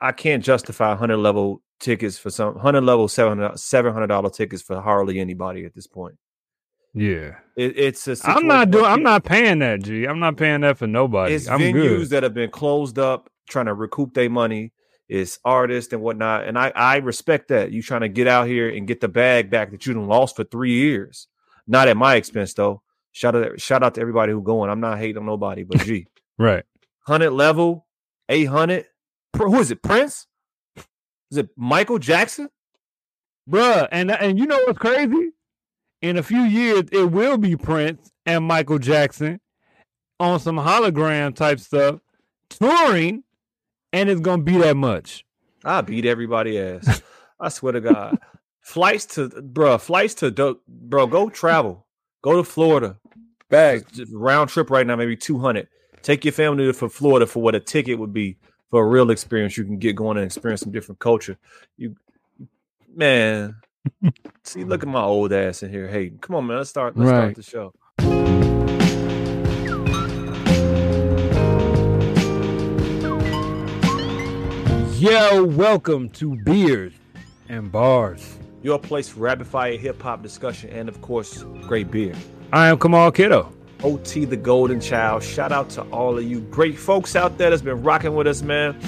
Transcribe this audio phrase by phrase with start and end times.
[0.00, 4.62] I can't justify hundred level tickets for some hundred level uh, seven hundred dollar tickets
[4.62, 6.16] for hardly anybody at this point.
[6.94, 8.16] Yeah, it, it's a.
[8.24, 8.86] I'm not doing.
[8.86, 9.82] I'm not paying that.
[9.82, 10.06] G.
[10.06, 11.34] I'm not paying that for nobody.
[11.34, 12.10] It's I'm venues good.
[12.10, 14.72] that have been closed up, trying to recoup their money.
[15.08, 17.70] It's artists and whatnot, and I I respect that.
[17.70, 20.36] You trying to get out here and get the bag back that you done lost
[20.36, 21.28] for three years.
[21.66, 22.82] Not at my expense though.
[23.12, 24.70] Shout out, shout out to everybody who going.
[24.70, 26.06] I'm not hating on nobody, but gee,
[26.38, 26.64] right,
[27.06, 27.86] hundred level,
[28.28, 28.86] eight hundred.
[29.36, 29.82] Who is it?
[29.82, 30.26] Prince?
[31.30, 32.48] Is it Michael Jackson?
[33.48, 35.30] Bruh, and and you know what's crazy?
[36.02, 39.40] In a few years, it will be Prince and Michael Jackson
[40.18, 42.00] on some hologram type stuff,
[42.50, 43.22] touring,
[43.92, 45.24] and it's gonna be that much.
[45.64, 47.02] I beat everybody ass.
[47.40, 48.18] I swear to God.
[48.60, 51.86] flights to bro, flights to bro, go travel.
[52.22, 52.98] Go to Florida.
[53.48, 55.68] Bag round trip right now, maybe 200.
[56.02, 58.38] Take your family to for Florida for what a ticket would be
[58.76, 59.56] for a real experience.
[59.56, 61.38] You can get going and experience some different culture.
[61.78, 61.96] You
[62.94, 63.56] man,
[64.42, 65.88] see, look at my old ass in here.
[65.88, 66.58] Hey, come on, man.
[66.58, 66.94] Let's start.
[66.94, 67.34] Let's right.
[67.34, 67.72] start the show.
[74.98, 76.92] Yo, welcome to Beerz
[77.48, 82.14] and Barz, your place for rapid fire hip hop discussion and, of course, great beer.
[82.52, 83.55] I am Kamal Kiddo.
[83.82, 85.22] OT the Golden Child.
[85.22, 88.42] Shout out to all of you great folks out there that's been rocking with us,
[88.42, 88.78] man.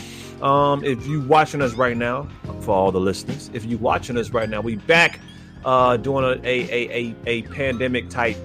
[0.42, 2.28] Um, if you watching us right now,
[2.60, 5.20] for all the listeners, if you watching us right now, we back
[5.64, 8.36] uh doing a a a, a pandemic type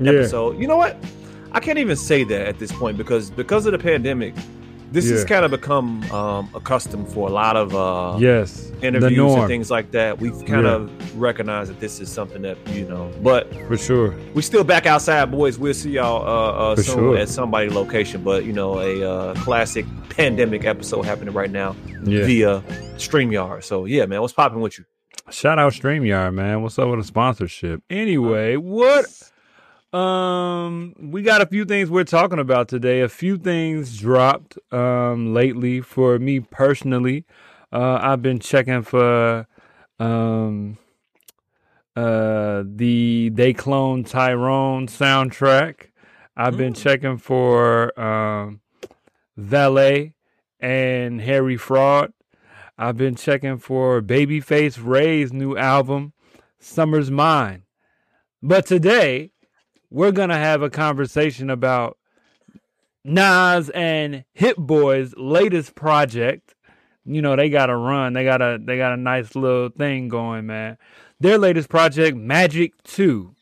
[0.00, 0.10] yeah.
[0.10, 0.58] episode.
[0.58, 0.96] You know what?
[1.52, 4.34] I can't even say that at this point because because of the pandemic,
[4.92, 5.12] this yeah.
[5.12, 9.70] has kind of become um, accustomed for a lot of uh, yes interviews and things
[9.70, 10.18] like that.
[10.18, 10.74] We've kind yeah.
[10.74, 14.86] of recognized that this is something that you know, but for sure, we still back
[14.86, 15.58] outside, boys.
[15.58, 17.16] We'll see y'all uh, uh, soon sure.
[17.18, 18.22] at somebody location.
[18.22, 22.24] But you know, a uh, classic pandemic episode happening right now yeah.
[22.24, 22.60] via
[22.96, 23.64] Streamyard.
[23.64, 24.84] So yeah, man, what's popping with you?
[25.30, 26.62] Shout out Streamyard, man.
[26.62, 27.82] What's up with the sponsorship?
[27.90, 29.06] Anyway, what
[29.92, 33.00] um, we got a few things we're talking about today.
[33.00, 37.24] A few things dropped um lately for me personally.
[37.72, 39.46] Uh, I've been checking for
[39.98, 40.78] um
[41.94, 45.88] uh the They Clone Tyrone soundtrack.
[46.36, 46.82] I've been mm.
[46.82, 48.60] checking for um
[49.36, 50.14] Valet
[50.60, 52.12] and Harry Fraud.
[52.78, 56.12] I've been checking for Babyface Ray's new album,
[56.58, 57.62] Summer's Mine.
[58.42, 59.30] But today,
[59.90, 61.98] we're to have a conversation about
[63.04, 66.54] Nas and Hit Boy's latest project.
[67.04, 68.14] You know, they got a run.
[68.14, 70.76] They got a they got a nice little thing going, man.
[71.20, 73.32] Their latest project, Magic 2.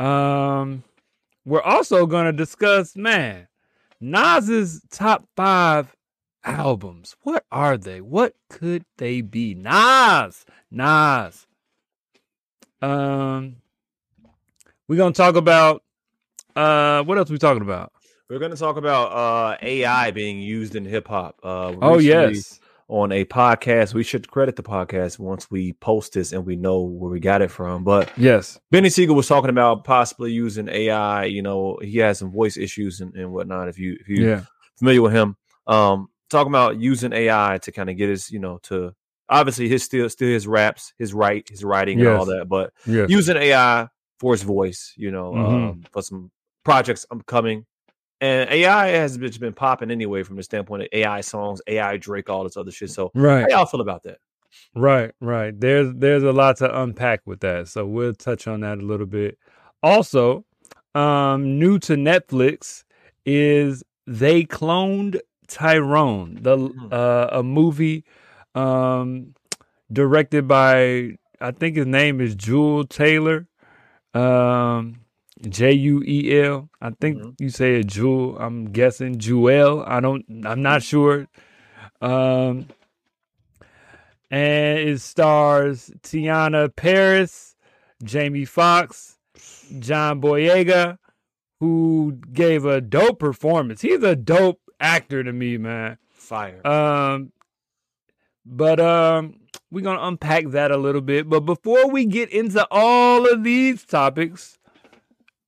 [0.00, 0.82] Um
[1.44, 3.48] we're also to discuss, man,
[4.00, 5.96] Nas's top 5
[6.44, 7.16] albums.
[7.22, 8.00] What are they?
[8.00, 9.54] What could they be?
[9.54, 11.46] Nas, Nas.
[12.82, 13.56] Um
[14.88, 15.82] we're gonna talk about
[16.56, 17.92] uh what else are we talking about?
[18.28, 21.38] We're gonna talk about uh AI being used in hip hop.
[21.42, 22.58] Uh oh yes.
[22.90, 26.80] On a podcast, we should credit the podcast once we post this and we know
[26.80, 27.84] where we got it from.
[27.84, 31.26] But yes, Beanie Sigel was talking about possibly using AI.
[31.26, 33.68] You know, he has some voice issues and, and whatnot.
[33.68, 34.44] If you if you yeah.
[34.78, 38.58] familiar with him, um, talking about using AI to kind of get his, you know,
[38.64, 38.94] to
[39.28, 42.06] obviously his still still his raps, his write, his writing, yes.
[42.06, 43.10] and all that, but yes.
[43.10, 43.88] using AI
[44.18, 45.54] for his voice, you know, mm-hmm.
[45.54, 46.30] um, for some
[46.64, 47.64] projects coming.
[48.20, 52.42] And AI has been popping anyway from the standpoint of AI songs, AI Drake, all
[52.42, 52.90] this other shit.
[52.90, 54.18] So, right, how y'all feel about that?
[54.74, 55.58] Right, right.
[55.58, 59.06] There's there's a lot to unpack with that, so we'll touch on that a little
[59.06, 59.38] bit.
[59.84, 60.44] Also,
[60.96, 62.82] um, new to Netflix
[63.24, 66.88] is they cloned Tyrone, the mm-hmm.
[66.90, 68.04] uh, a movie
[68.54, 69.34] um,
[69.92, 73.46] directed by I think his name is Juel Taylor.
[74.14, 75.00] Um,
[75.48, 76.68] J U E L.
[76.80, 77.30] I think mm-hmm.
[77.38, 78.38] you say a Jewel.
[78.38, 79.84] I'm guessing Jewel.
[79.86, 80.24] I don't.
[80.44, 81.28] I'm not sure.
[82.00, 82.68] Um,
[84.30, 87.56] and it stars Teyonah Parris,
[88.02, 89.18] Jamie Foxx,
[89.78, 90.98] John Boyega,
[91.60, 93.80] who gave a dope performance.
[93.80, 95.98] He's a dope actor to me, man.
[96.12, 96.66] Fire.
[96.66, 97.32] Um,
[98.44, 99.40] but um,
[99.70, 101.28] we're going to unpack that a little bit.
[101.28, 104.58] But before we get into all of these topics,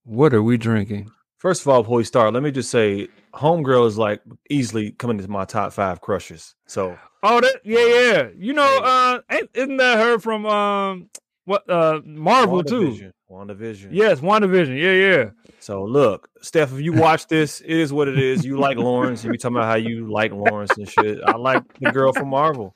[0.05, 1.11] what are we drinking?
[1.39, 4.21] First of all, before we start, let me just say Homegirl is like
[4.51, 6.55] easily coming into my top five crushes.
[6.67, 8.29] So Oh that yeah, yeah.
[8.37, 9.21] You know, uh
[9.55, 11.11] isn't that her from um
[11.45, 13.13] what uh Marvel too.
[13.31, 13.89] WandaVision.
[13.93, 14.81] Yes, WandaVision.
[14.81, 15.31] Yeah, yeah.
[15.61, 18.45] So look, Steph, if you watch this, it is what it is.
[18.45, 21.21] You like Lawrence, and you talking about how you like Lawrence and shit.
[21.25, 22.75] I like the girl from Marvel.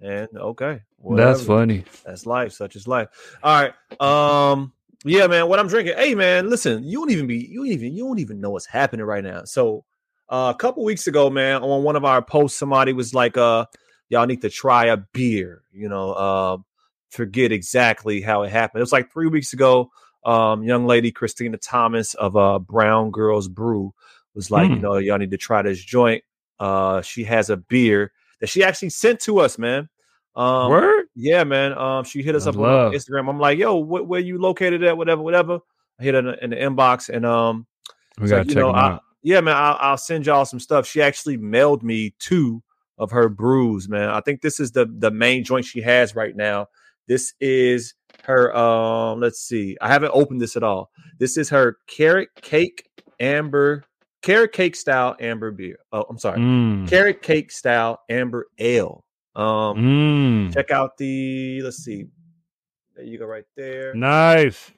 [0.00, 0.80] And okay.
[0.96, 1.32] Whatever.
[1.32, 1.84] That's funny.
[2.04, 2.52] That's life.
[2.52, 3.08] Such is life.
[3.42, 4.52] All right.
[4.52, 4.72] Um,
[5.04, 5.48] yeah, man.
[5.48, 5.96] What I'm drinking.
[5.96, 8.66] Hey man, listen, you don't even be you don't even you don't even know what's
[8.66, 9.44] happening right now.
[9.44, 9.84] So
[10.28, 13.66] uh, a couple weeks ago, man, on one of our posts, somebody was like, uh,
[14.08, 16.56] y'all need to try a beer, you know, uh,
[17.10, 18.80] forget exactly how it happened.
[18.80, 19.90] It was like three weeks ago.
[20.24, 23.94] Um, young lady Christina Thomas of uh Brown Girls Brew
[24.34, 24.76] was like, mm.
[24.76, 26.22] you know, y'all need to try this joint.
[26.58, 29.88] Uh, she has a beer that she actually sent to us, man.
[30.36, 31.06] Um, Word?
[31.14, 31.76] Yeah, man.
[31.76, 33.28] Um, she hit us up on Instagram.
[33.28, 34.96] I'm like, yo, wh- where you located at?
[34.96, 35.58] Whatever, whatever.
[35.98, 37.66] I hit her in the, in the inbox, and um,
[38.18, 39.56] we gotta like, check know, I, yeah, man.
[39.56, 40.86] I'll, I'll send y'all some stuff.
[40.86, 42.62] She actually mailed me two
[42.96, 44.08] of her brews, man.
[44.08, 46.68] I think this is the the main joint she has right now.
[47.08, 47.94] This is
[48.24, 49.76] her um let's see.
[49.80, 50.90] I haven't opened this at all.
[51.18, 52.88] This is her carrot cake
[53.18, 53.84] amber
[54.22, 55.78] carrot cake style amber beer.
[55.92, 56.38] Oh, I'm sorry.
[56.38, 56.88] Mm.
[56.88, 59.04] Carrot cake style amber ale.
[59.36, 59.44] Um
[59.76, 60.54] mm.
[60.54, 62.06] check out the let's see.
[62.94, 63.94] There you go right there.
[63.94, 64.70] Nice.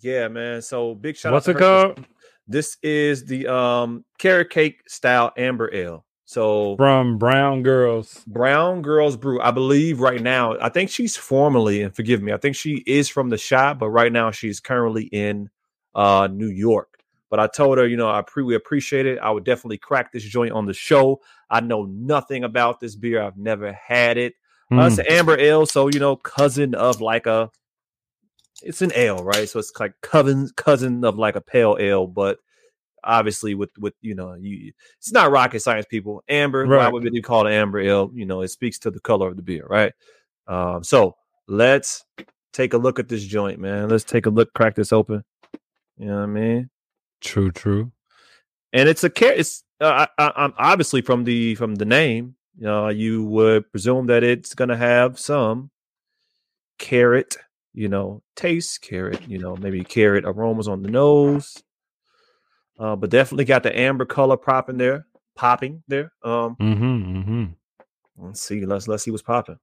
[0.00, 0.62] Yeah, man.
[0.62, 1.54] So big shout What's out.
[1.54, 2.06] What's it called?
[2.46, 6.04] This is the um carrot cake style amber ale.
[6.24, 10.56] So from Brown Girls, Brown Girls Brew, I believe right now.
[10.60, 13.90] I think she's formally, and forgive me, I think she is from the shop, but
[13.90, 15.50] right now she's currently in
[15.94, 16.89] uh New York.
[17.30, 19.18] But I told her, you know, I pre we appreciate it.
[19.20, 21.20] I would definitely crack this joint on the show.
[21.48, 23.22] I know nothing about this beer.
[23.22, 24.34] I've never had it.
[24.70, 24.82] Mm.
[24.82, 25.00] Uh, it's hmm.
[25.02, 27.50] an amber ale, so you know, cousin of like a
[28.62, 29.48] it's an ale, right?
[29.48, 32.38] So it's like cousin cousin of like a pale ale, but
[33.04, 36.84] obviously with with you know you it's not rocket science people amber right.
[36.84, 39.42] why would be called amber ale you know it speaks to the color of the
[39.42, 39.92] beer right
[40.46, 41.14] um so
[41.48, 42.04] let's
[42.52, 45.24] take a look at this joint man let's take a look crack this open
[45.96, 46.68] you know what i mean
[47.20, 47.92] true true
[48.72, 52.88] and it's a it's uh, I, i'm obviously from the from the name you know
[52.88, 55.70] you would presume that it's gonna have some
[56.78, 57.36] carrot
[57.74, 61.62] you know taste carrot you know maybe carrot aromas on the nose
[62.80, 65.06] uh, but definitely got the amber color popping there,
[65.36, 66.12] popping there.
[66.24, 67.44] Um, mm-hmm, mm-hmm.
[68.16, 68.64] Let's see.
[68.64, 69.58] Let's let's see what's popping.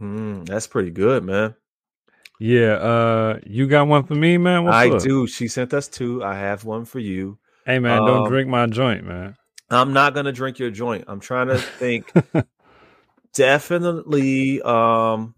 [0.00, 1.54] Mm, that's pretty good, man.
[2.42, 4.64] Yeah, uh, you got one for me, man.
[4.64, 5.00] What's I up?
[5.00, 5.28] do.
[5.28, 6.24] She sent us two.
[6.24, 7.38] I have one for you.
[7.64, 9.36] Hey, man, um, don't drink my joint, man.
[9.70, 11.04] I'm not gonna drink your joint.
[11.06, 12.12] I'm trying to think.
[13.32, 15.36] Definitely, um,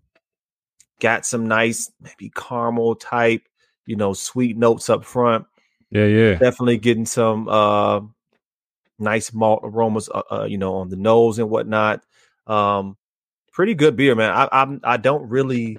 [0.99, 3.43] got some nice maybe caramel type,
[3.85, 5.45] you know, sweet notes up front.
[5.91, 6.35] Yeah, yeah.
[6.37, 8.01] Definitely getting some uh
[8.99, 12.03] nice malt aromas uh, uh, you know on the nose and whatnot.
[12.47, 12.97] Um
[13.53, 14.31] pretty good beer, man.
[14.33, 15.77] I I'm I don't really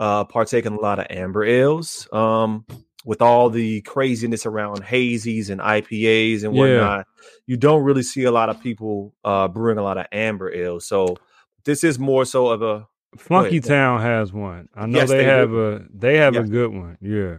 [0.00, 2.08] uh partake in a lot of amber ales.
[2.12, 2.64] Um
[3.04, 7.28] with all the craziness around hazies and IPAs and whatnot, yeah.
[7.46, 10.86] you don't really see a lot of people uh brewing a lot of amber ales.
[10.86, 11.16] So
[11.64, 14.68] this is more so of a Flunky Town has one.
[14.74, 15.72] I know yes, they, they, have do.
[15.72, 16.96] a they have a good one.
[17.00, 17.38] Yeah.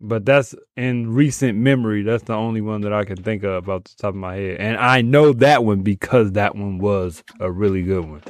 [0.00, 2.02] But that's in recent memory.
[2.02, 4.56] That's the only one that I can think of off the top of my head.
[4.58, 8.22] And I know that one because that one was a really good one.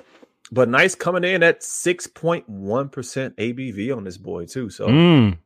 [0.52, 4.68] But nice coming in at 6.1% ABV on this boy, too.
[4.68, 5.38] So mm.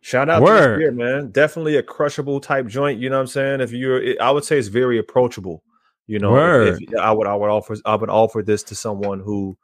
[0.00, 0.60] shout out Word.
[0.60, 1.30] to this beer, man.
[1.30, 2.98] Definitely a crushable type joint.
[2.98, 3.60] You know what I'm saying?
[3.60, 5.62] If you're, I would say it's very approachable.
[6.06, 9.20] You know, if, if I would, I would offer, I would offer this to someone
[9.20, 9.56] who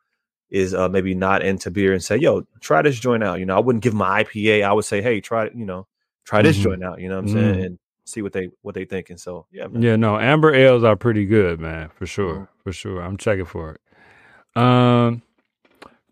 [0.50, 3.56] is uh, maybe not into beer and say, "Yo, try this joint out." You know,
[3.56, 4.64] I wouldn't give my IPA.
[4.64, 5.86] I would say, "Hey, try you know,
[6.24, 6.64] try this mm-hmm.
[6.64, 7.54] joint out." You know what I'm saying?
[7.54, 7.62] Mm-hmm.
[7.64, 9.16] And see what they what they thinking.
[9.16, 9.82] So yeah, man.
[9.82, 12.62] yeah, no, amber ales are pretty good, man, for sure, mm-hmm.
[12.62, 13.02] for sure.
[13.02, 13.80] I'm checking for it.
[14.56, 15.22] Um,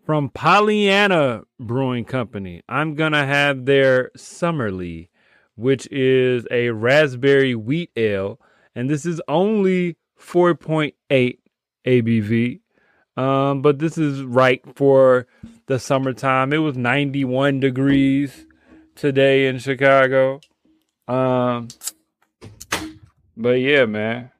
[0.05, 5.09] from Pollyanna Brewing Company, I'm gonna have their Summerly,
[5.55, 8.39] which is a raspberry wheat ale,
[8.75, 11.39] and this is only 4.8
[11.85, 12.61] ABV.
[13.17, 15.25] Um, but this is right for
[15.65, 16.53] the summertime.
[16.53, 18.45] It was 91 degrees
[18.95, 20.39] today in Chicago.
[21.07, 21.67] Um,
[23.35, 24.31] but yeah, man.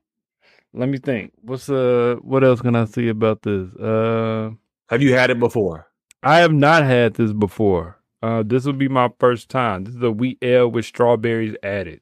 [0.77, 1.34] Let me think.
[1.41, 3.74] What's uh what else can I see about this?
[3.75, 4.51] Uh
[4.89, 5.88] have you had it before?
[6.22, 7.98] I have not had this before.
[8.22, 9.86] Uh this will be my first time.
[9.86, 12.01] This is a wheat ale with strawberries added.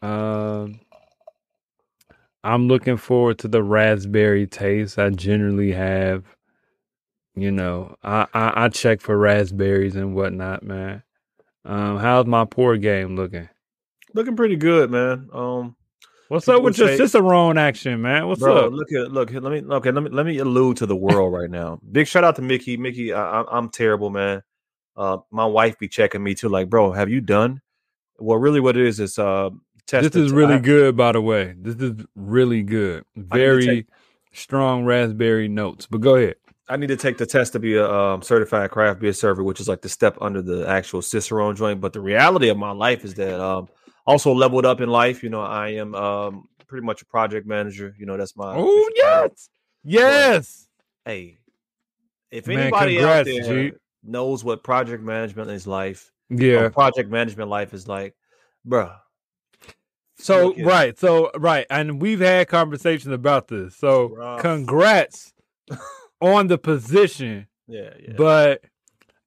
[0.00, 0.80] Um
[2.42, 4.98] I'm looking forward to the raspberry taste.
[4.98, 6.24] I generally have,
[7.34, 11.02] you know, I, I, I check for raspberries and whatnot, man.
[11.64, 13.48] Um, how's my pour game looking?
[14.14, 15.28] Looking pretty good, man.
[15.32, 15.76] Um,
[16.28, 18.26] What's up with your Cicerone action, man?
[18.26, 18.72] What's bro, up?
[18.72, 19.32] Look at look.
[19.32, 19.90] Let me okay.
[19.90, 21.80] Let me let me allude to the world right now.
[21.90, 22.76] Big shout out to Mickey.
[22.76, 24.42] Mickey, I, am terrible, man.
[24.94, 26.50] Uh, my wife be checking me too.
[26.50, 27.62] Like, bro, have you done?
[28.18, 29.48] Well, really, what it is is uh,
[29.90, 31.54] this is really I, good, by the way.
[31.56, 33.04] This is really good.
[33.16, 33.86] Very take,
[34.32, 35.86] strong raspberry notes.
[35.86, 36.34] But go ahead.
[36.68, 39.60] I need to take the test to be a um, certified craft beer server, which
[39.60, 41.80] is like the step under the actual Cicerone joint.
[41.80, 43.68] But the reality of my life is that um,
[44.08, 45.22] also leveled up in life.
[45.22, 47.94] You know, I am um, pretty much a project manager.
[47.98, 49.50] You know, that's my oh yes,
[49.84, 50.68] yes.
[51.04, 51.38] But, hey,
[52.30, 53.76] if Man, anybody congrats, out there G.
[54.02, 58.16] knows what project management is life, yeah, project management life is like,
[58.66, 58.96] bruh.
[60.20, 63.76] So right, so right, and we've had conversations about this.
[63.76, 65.32] So congrats
[66.20, 67.46] on the position.
[67.68, 68.14] Yeah, yeah.
[68.16, 68.64] But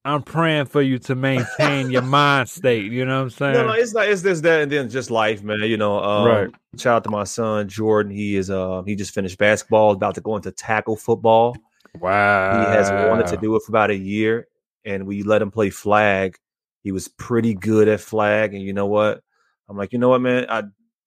[0.04, 2.92] I'm praying for you to maintain your mind state.
[2.92, 3.54] You know what I'm saying?
[3.62, 4.08] No, no, it's not.
[4.08, 5.60] It's this, that, and then just life, man.
[5.60, 6.50] You know, um, right.
[6.78, 8.12] Shout out to my son Jordan.
[8.12, 8.50] He is.
[8.50, 9.92] Uh, he just finished basketball.
[9.92, 11.56] About to go into tackle football.
[12.00, 12.60] Wow.
[12.60, 14.48] He has wanted to do it for about a year,
[14.86, 16.38] and we let him play flag.
[16.84, 19.22] He was pretty good at flag, and you know what?
[19.70, 20.46] I'm like, you know what, man?
[20.50, 20.64] I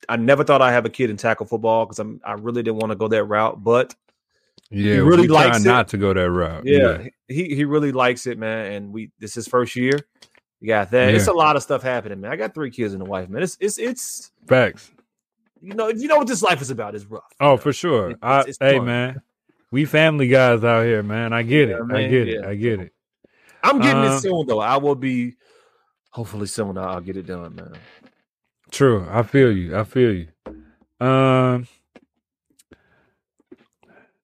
[0.08, 2.78] I never thought I'd have a kid in tackle football because I'm I really didn't
[2.78, 3.94] want to go that route, but
[4.74, 5.64] yeah, he really likes it.
[5.64, 6.64] not to go that route.
[6.64, 8.72] Yeah, yeah, he he really likes it, man.
[8.72, 9.98] And we this is his first year.
[10.60, 11.10] You got that.
[11.10, 11.16] Yeah.
[11.16, 12.32] It's a lot of stuff happening, man.
[12.32, 13.42] I got three kids and a wife, man.
[13.42, 14.90] It's it's it's facts.
[15.60, 16.94] You know, you know what this life is about.
[16.94, 17.22] It's rough.
[17.40, 17.56] Oh, know?
[17.56, 18.10] for sure.
[18.10, 19.20] It's, I, it's hey, man,
[19.70, 21.32] we family guys out here, man.
[21.32, 21.86] I get yeah, it.
[21.86, 21.96] Man.
[21.96, 22.44] I get it.
[22.44, 22.92] I get it.
[23.62, 24.60] I'm getting um, it soon, though.
[24.60, 25.34] I will be.
[26.10, 27.74] Hopefully, soon I'll get it done, man.
[28.70, 29.06] True.
[29.10, 29.76] I feel you.
[29.76, 30.28] I feel you.
[31.06, 31.66] Um.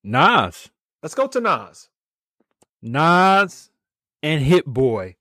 [0.02, 0.70] Nas.
[1.02, 1.88] Let's go to Nas.
[2.82, 3.70] Nas
[4.22, 5.16] and Hit Boy,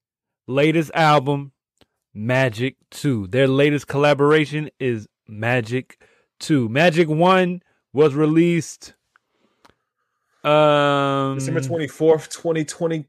[0.48, 1.52] latest album,
[2.14, 3.28] Magic 2.
[3.28, 6.02] Their latest collaboration is Magic
[6.40, 6.70] 2.
[6.70, 7.62] Magic 1
[7.94, 8.94] was released
[10.44, 13.06] um December 24th, 2020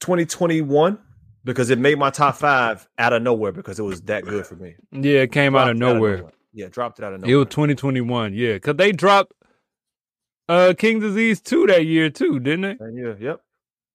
[0.00, 0.98] 2021
[1.44, 4.56] because it made my top 5 out of nowhere because it was that good for
[4.56, 4.74] me.
[4.90, 5.94] Yeah, it came out of, nowhere.
[5.94, 6.32] out of nowhere.
[6.52, 7.34] Yeah, dropped it out of nowhere.
[7.34, 8.34] It was 2021.
[8.34, 9.32] Yeah, cuz they dropped
[10.50, 13.02] uh King Disease 2 that year too, didn't they?
[13.02, 13.40] Yeah, yep.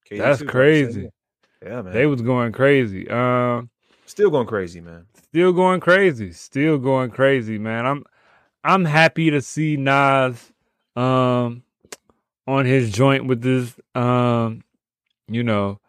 [0.09, 1.09] KD That's crazy.
[1.61, 1.93] Yeah, man.
[1.93, 3.09] They was going crazy.
[3.09, 3.69] Um
[4.05, 5.05] still going crazy, man.
[5.23, 6.31] Still going crazy.
[6.31, 7.85] Still going crazy, man.
[7.85, 8.03] I'm
[8.63, 10.53] I'm happy to see Nas
[10.95, 11.63] um
[12.47, 14.63] on his joint with this um
[15.27, 15.81] you know,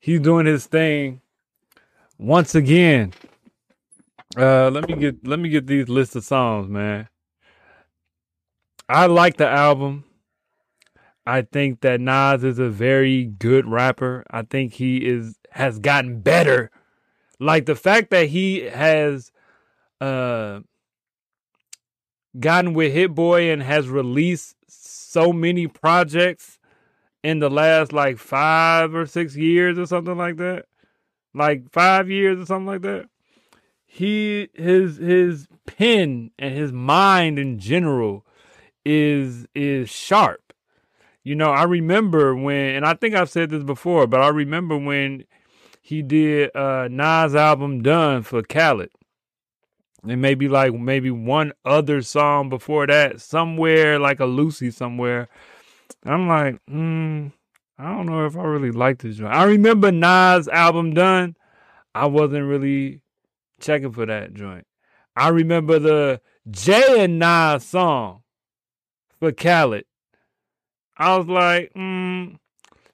[0.00, 1.22] he's doing his thing
[2.18, 3.14] once again.
[4.36, 7.08] Uh let me get let me get these list of songs, man.
[8.88, 10.04] I like the album.
[11.26, 14.24] I think that Nas is a very good rapper.
[14.30, 16.70] I think he is has gotten better.
[17.40, 19.32] Like the fact that he has
[20.00, 20.60] uh
[22.38, 26.58] gotten with Hit Boy and has released so many projects
[27.22, 30.66] in the last like 5 or 6 years or something like that.
[31.32, 33.08] Like 5 years or something like that.
[33.86, 38.26] He his his pen and his mind in general
[38.84, 40.52] is is sharp.
[41.22, 44.76] You know, I remember when, and I think I've said this before, but I remember
[44.76, 45.24] when
[45.80, 48.90] he did uh Nas album done for Khaled.
[50.02, 55.28] And maybe like maybe one other song before that, somewhere like a Lucy somewhere.
[56.04, 57.28] I'm like, hmm,
[57.78, 59.32] I don't know if I really like this joint.
[59.32, 61.36] I remember Nas album done.
[61.94, 63.00] I wasn't really
[63.60, 64.66] checking for that joint.
[65.16, 68.23] I remember the Jay and Nas song
[69.24, 69.84] for Khaled.
[70.98, 72.36] I was like, mm,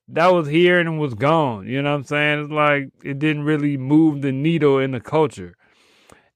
[0.08, 1.66] that was here and it was gone.
[1.66, 2.44] You know what I'm saying?
[2.44, 5.56] It's like it didn't really move the needle in the culture.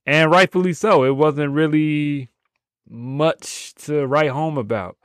[0.04, 1.04] And rightfully so.
[1.04, 2.28] It wasn't really
[2.88, 4.96] much to write home about.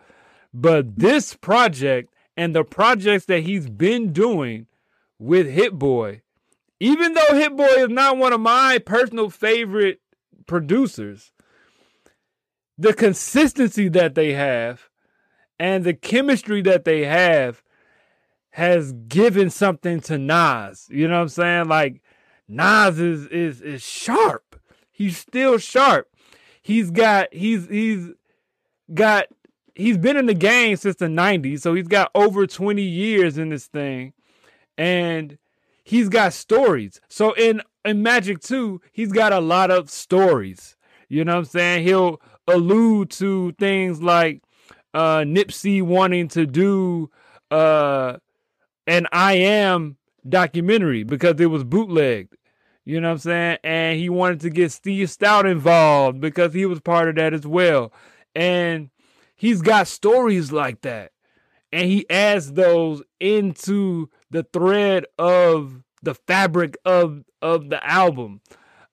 [0.54, 4.66] But this project and the projects that he's been doing
[5.20, 6.24] with Hit Boy,
[6.80, 10.02] even though Hit Boy is not one of my personal favorite
[10.48, 11.32] producers,
[12.80, 14.90] the consistency that they have
[15.60, 17.62] and the chemistry that they have
[18.52, 20.88] has given something to Nas.
[20.90, 21.68] You know what I'm saying?
[21.68, 22.02] Like
[22.48, 24.60] Nas is is is sharp.
[24.90, 26.10] He's still sharp.
[26.62, 28.08] He's got he's he's
[28.94, 29.26] got
[29.76, 33.50] he's been in the game since the 90s, so he's got over 20 years in
[33.50, 34.14] this thing.
[34.78, 35.38] And
[35.84, 37.02] he's got stories.
[37.10, 40.78] So in in Magic 2, he's got a lot of stories.
[41.10, 41.84] You know what I'm saying?
[41.86, 44.42] He'll allude to things like
[44.94, 47.10] uh, Nipsey wanting to do
[47.52, 48.18] uh,
[48.88, 52.36] an I Am documentary because it was bootlegged.
[52.86, 53.58] You know what I'm saying?
[53.64, 57.46] And he wanted to get Steve Stoute involved because he was part of that as
[57.46, 57.94] well.
[58.34, 58.90] And
[59.36, 61.12] he's got stories like that.
[61.72, 68.42] And he adds those into the thread of the fabric of of the album.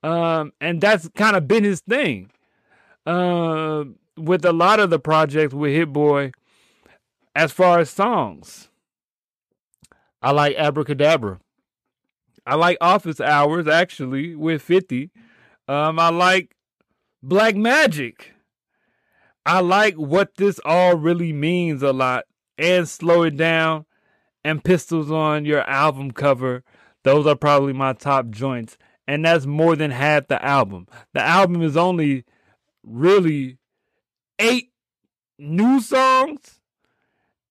[0.02, 2.30] Um, and that's kind of been his thing.
[3.06, 3.84] Uh,
[4.16, 6.32] with a lot of the projects with Hit Boy,
[7.34, 8.68] as far as songs.
[10.22, 11.38] I like Abracadabra.
[12.46, 15.10] I like Office Hours actually with 50.
[15.68, 16.56] Um, I like
[17.22, 18.32] Black Magic.
[19.44, 22.24] I like what this all really means a lot
[22.58, 23.84] and slow it down
[24.44, 26.64] and pistols on your album cover.
[27.04, 28.78] Those are probably my top joints.
[29.06, 30.88] And that's more than half the album.
[31.12, 32.24] The album is only
[32.86, 33.58] really
[34.38, 34.70] eight
[35.38, 36.60] new songs.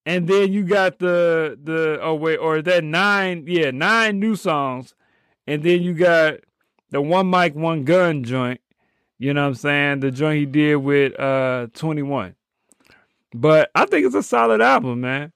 [0.07, 4.93] And then you got the the oh wait, or that nine, yeah, nine new songs.
[5.47, 6.35] And then you got
[6.91, 8.61] the one mic, one gun joint.
[9.17, 9.99] You know what I'm saying?
[10.01, 12.35] The joint he did with uh 21.
[13.33, 15.33] But I think it's a solid album, man.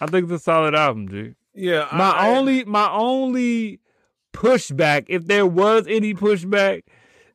[0.00, 1.36] I think it's a solid album, dude.
[1.54, 1.86] Yeah.
[1.92, 3.80] My I, only my only
[4.32, 6.82] pushback, if there was any pushback,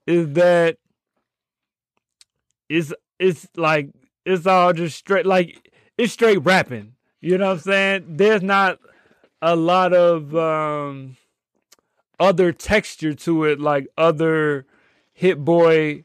[0.05, 0.77] is that
[2.69, 3.89] it's it's like
[4.25, 6.93] it's all just straight like it's straight rapping.
[7.21, 8.05] You know what I'm saying?
[8.17, 8.79] There's not
[9.41, 11.17] a lot of um
[12.19, 14.65] other texture to it like other
[15.13, 16.03] Hit Boy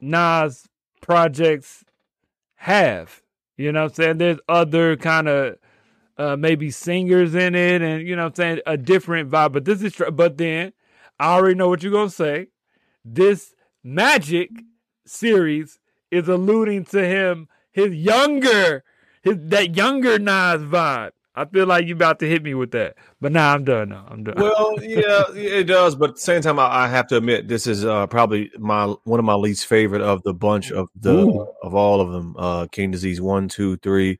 [0.00, 0.68] Nas
[1.00, 1.84] projects
[2.56, 3.22] have.
[3.56, 4.18] You know what I'm saying?
[4.18, 5.56] There's other kind of
[6.18, 9.52] uh, maybe singers in it and you know what I'm saying a different vibe.
[9.52, 10.72] But this is but then
[11.18, 12.48] I already know what you're gonna say.
[13.04, 14.50] This magic
[15.08, 15.78] series
[16.10, 18.84] is alluding to him, his younger,
[19.22, 21.10] his that younger Nas vibe.
[21.38, 23.88] I feel like you about to hit me with that, but now nah, I'm done.
[23.90, 24.36] Now I'm done.
[24.38, 27.66] Well, yeah, it does, but at the same time, I, I have to admit this
[27.66, 31.46] is uh, probably my one of my least favorite of the bunch of the Ooh.
[31.62, 32.34] of all of them.
[32.38, 34.18] Uh, King Disease one, two, three,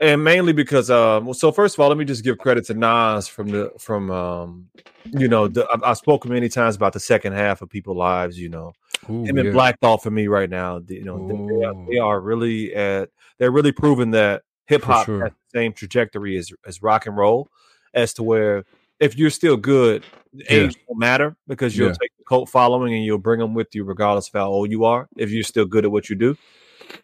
[0.00, 3.28] and mainly because uh, so first of all, let me just give credit to Nas
[3.28, 4.68] from the from um,
[5.12, 8.38] you know, the, I, have spoken many times about the second half of People Lives.
[8.38, 8.72] You know,
[9.10, 9.44] Ooh, him yeah.
[9.44, 10.80] and Black Thought for me right now.
[10.88, 15.24] You know, they are, they are really at they're really proving that hip hop sure.
[15.24, 17.48] has the same trajectory as as rock and roll,
[17.92, 18.64] as to where
[19.00, 20.44] if you're still good, yeah.
[20.48, 21.96] age don't matter because you'll yeah.
[22.00, 24.84] take the cult following and you'll bring them with you regardless of how old you
[24.84, 25.08] are.
[25.16, 26.36] If you're still good at what you do,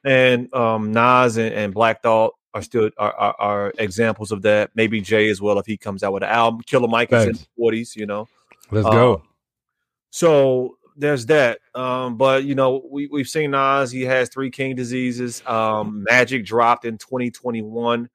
[0.04, 4.70] and um, Nas and, and Black Thought are still are, are, are, examples of that.
[4.74, 6.62] Maybe Jay as well if he comes out with an album.
[6.62, 7.22] Killer Mike Thanks.
[7.22, 8.28] is in the forties, you know.
[8.70, 9.22] Let's um, go.
[10.10, 11.60] So there's that.
[11.74, 13.90] Um, but you know, we we've seen Nas.
[13.90, 15.42] He has three King diseases.
[15.46, 18.08] Um, Magic dropped in 2021.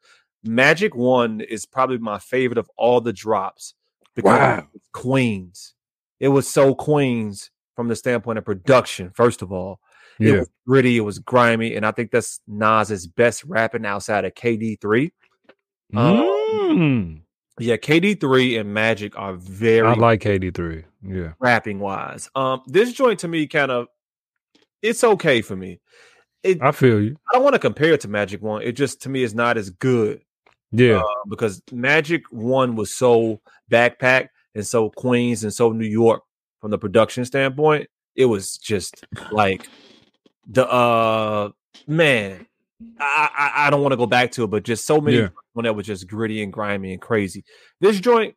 [0.43, 3.73] Magic One is probably my favorite of all the drops
[4.15, 4.67] because wow.
[4.93, 5.73] Queens.
[6.19, 9.11] It was so Queens from the standpoint of production.
[9.13, 9.79] First of all,
[10.19, 10.34] yeah.
[10.34, 14.34] it was gritty, it was grimy, and I think that's Nas's best rapping outside of
[14.34, 15.12] KD three.
[15.95, 17.21] Um, mm.
[17.60, 19.88] Yeah, KD three and Magic are very.
[19.88, 20.84] I like KD three.
[21.01, 22.30] Yeah, rapping wise.
[22.36, 23.88] Um, this joint to me kind of,
[24.82, 25.80] it's okay for me.
[26.43, 27.15] It, I feel you.
[27.32, 28.62] I don't want to compare it to Magic One.
[28.62, 30.21] It just to me is not as good.
[30.71, 36.23] Yeah, uh, because Magic One was so backpack and so Queens and so New York
[36.60, 37.88] from the production standpoint.
[38.15, 39.67] It was just like
[40.47, 41.49] the uh
[41.88, 42.45] man
[42.99, 45.29] I, I, I don't want to go back to it, but just so many yeah.
[45.53, 47.43] when that was just gritty and grimy and crazy.
[47.79, 48.36] This joint,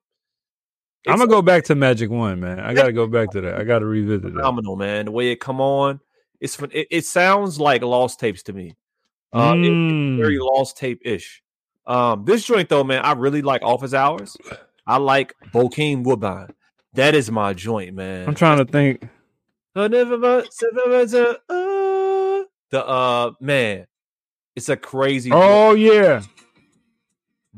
[1.07, 2.61] I'm gonna go back to Magic One, man.
[2.61, 3.55] I gotta go back to that.
[3.55, 4.85] I gotta revisit phenomenal, that.
[4.85, 5.05] man.
[5.07, 6.01] The way it come on,
[6.41, 8.77] it's it, it sounds like lost tapes to me.
[9.33, 10.17] Uh, mm.
[10.17, 11.43] it, very lost tape ish.
[11.87, 14.37] Um, this joint though, man, I really like Office Hours.
[14.87, 16.55] I like Bokeem Woodbine.
[16.95, 18.29] That is my joint, man.
[18.29, 19.09] I'm trying to think.
[22.71, 23.87] The uh man,
[24.57, 25.31] it's a crazy.
[25.33, 25.95] Oh joint.
[25.95, 26.23] yeah,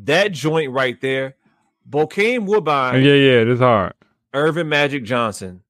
[0.05, 1.37] that joint right there.
[1.89, 3.03] Bokeem Woodbine.
[3.03, 3.95] Yeah, yeah, it's hard.
[4.33, 5.63] Earvin Magic Johnson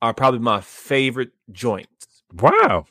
[0.00, 2.22] are probably my favorite joints.
[2.32, 2.86] Wow.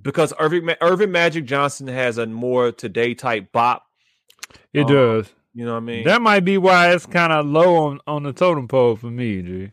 [0.00, 3.84] Because Earvin, Earvin Magic Johnson has a more today type bop.
[4.72, 5.32] It um, does.
[5.54, 6.04] You know what I mean?
[6.04, 9.42] That might be why it's kind of low on, on the totem pole for me,
[9.42, 9.72] G.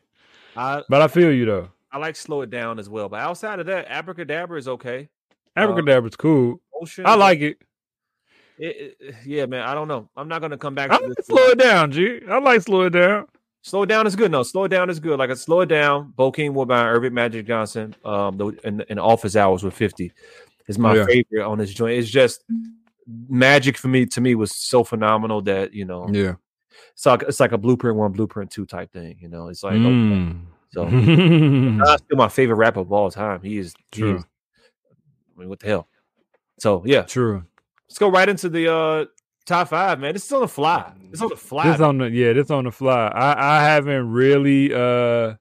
[0.55, 1.69] I, but I feel you though.
[1.91, 3.09] I like slow it down as well.
[3.09, 5.09] But outside of that, Abracadabra is okay.
[5.57, 6.61] Abracadabra's um, cool.
[6.81, 7.57] Ocean, I like it.
[8.57, 9.15] It, it.
[9.25, 9.61] Yeah, man.
[9.61, 10.09] I don't know.
[10.15, 10.91] I'm not gonna come back.
[10.91, 12.21] I to this slow it down, G.
[12.29, 13.27] I like slow it down.
[13.61, 14.31] Slow it down is good.
[14.31, 15.19] No, slow it down is good.
[15.19, 16.13] Like a slow it down.
[16.17, 20.13] Bokeem Woodbine, Earvin Magic Johnson, um, the in, in office hours with 50
[20.67, 21.05] is my oh, yeah.
[21.05, 21.97] favorite on this joint.
[21.97, 22.45] It's just
[23.27, 24.05] magic for me.
[24.05, 26.07] To me, was so phenomenal that you know.
[26.09, 26.35] Yeah.
[26.93, 29.17] it's like it's like a blueprint one, blueprint two type thing.
[29.19, 30.31] You know, it's like mm.
[30.31, 30.39] okay.
[30.71, 33.41] So Nas still my favorite rapper of all time.
[33.41, 34.11] He is true.
[34.11, 34.25] He is,
[35.35, 35.87] I mean, what the hell?
[36.59, 37.43] So yeah, true.
[37.87, 39.05] Let's go right into the uh
[39.45, 40.13] top five, man.
[40.13, 40.91] This is on the fly.
[41.11, 41.71] It's on the fly.
[41.71, 43.07] This on the yeah, this on the fly.
[43.07, 45.35] I I haven't really uh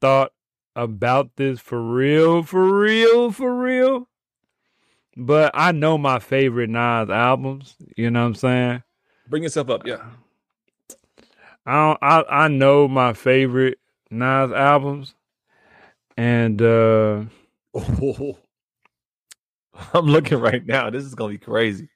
[0.00, 0.32] thought
[0.76, 4.08] about this for real, for real, for real.
[5.16, 7.76] But I know my favorite Nas albums.
[7.96, 8.82] You know what I'm saying?
[9.28, 10.02] Bring yourself up, yeah.
[11.66, 13.78] I I I know my favorite
[14.10, 15.14] Nas albums,
[16.16, 17.24] and uh
[17.74, 18.38] oh,
[19.94, 20.90] I'm looking right now.
[20.90, 21.88] This is gonna be crazy.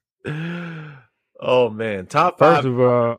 [1.38, 2.56] Oh man, top five.
[2.56, 3.18] First of all,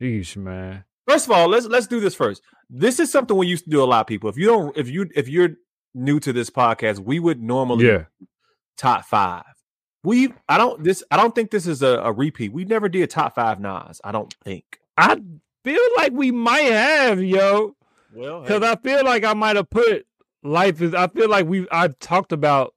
[0.00, 0.84] yeesh, man.
[1.08, 2.42] First of all, let's let's do this first.
[2.68, 4.30] This is something we used to do a lot, people.
[4.30, 5.50] If you don't, if you if you're
[5.94, 8.04] new to this podcast, we would normally yeah.
[8.76, 9.44] top five.
[10.04, 12.52] We I don't this I don't think this is a, a repeat.
[12.52, 14.00] We never did top five Nas.
[14.04, 14.79] I don't think.
[14.96, 15.20] I
[15.64, 17.74] feel like we might have, yo.
[18.14, 18.70] Well, because hey.
[18.70, 20.06] I feel like I might have put
[20.42, 20.94] life is.
[20.94, 22.74] I feel like we I've talked about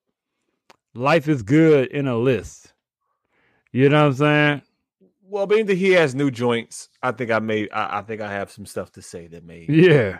[0.93, 2.73] life is good in a list.
[3.71, 4.62] You know what I'm saying?
[5.23, 7.67] Well, being that he has new joints, I think I may.
[7.69, 9.65] I, I think I have some stuff to say that may.
[9.67, 10.19] Yeah.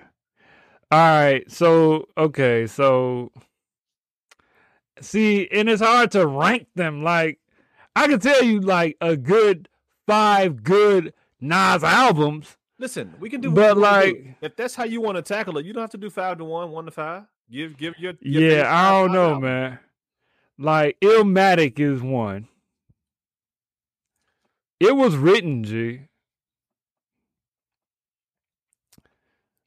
[0.92, 1.50] All right.
[1.52, 2.66] So okay.
[2.66, 3.32] So
[5.00, 7.04] see, and it's hard to rank them.
[7.04, 7.40] Like
[7.96, 9.70] I can tell you, like a good
[10.08, 12.56] five good Nas albums.
[12.80, 13.52] Listen, we can do.
[13.52, 16.10] But like, if that's how you want to tackle it, you don't have to do
[16.10, 17.24] five to one, one to five.
[17.52, 18.14] Give, give your.
[18.22, 19.80] yeah, I don't know, man.
[20.58, 22.48] Like Illmatic is one.
[24.80, 26.08] It was written, G.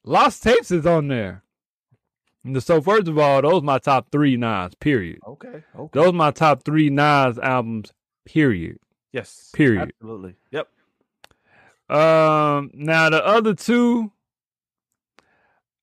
[0.02, 1.42] Lost Tapes is on there.
[2.60, 4.74] So first of all, those my top three Nas.
[4.76, 5.18] Period.
[5.26, 5.62] Okay.
[5.78, 6.00] Okay.
[6.00, 7.92] Those my top three Nas albums.
[8.24, 8.78] Period.
[9.12, 9.50] Yes.
[9.52, 9.92] Period.
[10.00, 10.36] Absolutely.
[10.52, 10.68] Yep.
[11.88, 12.70] Um.
[12.75, 14.12] Now the other two,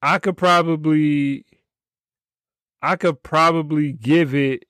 [0.02, 1.46] I could probably,
[2.82, 4.66] I could probably give it.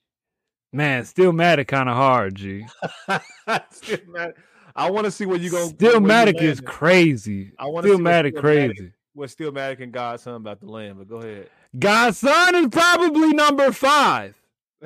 [0.72, 2.66] Man, still mad at kind of hard, G.
[3.72, 4.34] still mad.
[4.76, 5.70] I want to see what you go.
[5.70, 7.52] Stillmatic is crazy.
[7.60, 8.92] I want to Stillmatic crazy.
[9.14, 11.50] What Stillmatic and God's Son about the land, but go ahead.
[11.78, 14.36] God's Son is probably number five.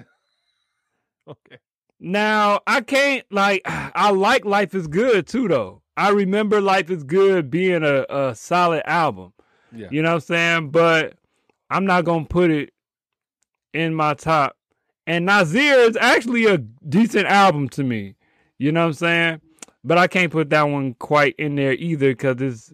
[1.28, 1.58] okay.
[2.00, 5.82] Now I can't like I like Life is Good too though.
[5.98, 9.34] I remember Life is Good being a, a solid album.
[9.74, 9.88] Yeah.
[9.92, 10.70] You know what I'm saying?
[10.72, 11.16] But
[11.70, 12.74] I'm not gonna put it
[13.74, 14.56] in my top.
[15.06, 18.16] And Nasir is actually a decent album to me.
[18.60, 19.42] You know what I'm saying?
[19.88, 22.74] but I can't put that one quite in there either because it's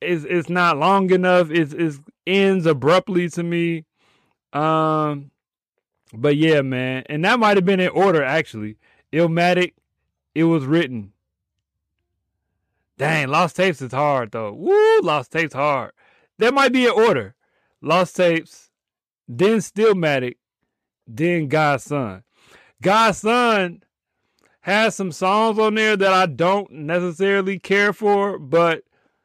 [0.00, 1.48] it's it's not long enough.
[1.50, 1.94] It's it
[2.26, 3.84] ends abruptly to me.
[4.52, 5.30] Um,
[6.12, 8.78] but yeah, man, and that might have been in order actually.
[9.12, 9.74] Illmatic,
[10.34, 11.12] it was written.
[12.98, 14.52] Dang, Lost Tapes is hard though.
[14.52, 15.92] Woo, Lost Tapes hard.
[16.38, 17.34] That might be an order.
[17.82, 18.70] Lost Tapes,
[19.28, 20.36] then Stillmatic,
[21.06, 22.22] then God's Son.
[22.82, 23.82] God's Son
[24.60, 28.82] has some songs on there that I don't necessarily care for, but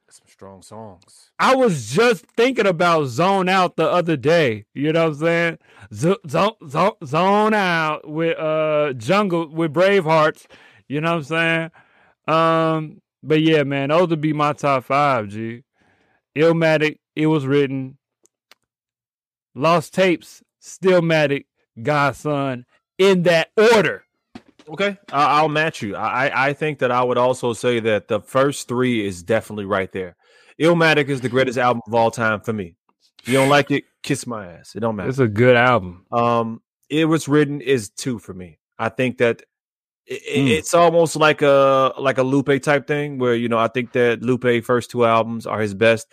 [0.09, 1.31] some strong songs.
[1.39, 4.65] I was just thinking about Zone Out the other day.
[4.73, 5.57] You know what I'm saying?
[5.93, 10.45] Z- zone, zone, zone Out with uh Jungle with Bravehearts.
[10.87, 11.71] You know what I'm saying?
[12.27, 15.29] Um, but yeah, man, those would be my top five.
[15.29, 15.63] G,
[16.35, 16.97] Illmatic.
[17.15, 17.97] It was written.
[19.53, 20.43] Lost tapes.
[20.61, 21.45] Stillmatic.
[21.81, 22.65] God's Son.
[22.97, 24.03] In that order.
[24.69, 25.95] Okay, I'll match you.
[25.95, 29.91] I I think that I would also say that the first three is definitely right
[29.91, 30.15] there.
[30.59, 32.75] Illmatic is the greatest album of all time for me.
[33.21, 34.75] If you don't like it, kiss my ass.
[34.75, 35.09] It don't matter.
[35.09, 36.05] It's a good album.
[36.11, 38.59] Um, it was written is two for me.
[38.77, 39.43] I think that
[40.11, 40.49] it, mm.
[40.49, 44.21] it's almost like a like a Lupe type thing where you know I think that
[44.21, 46.07] Lupe first two albums are his best.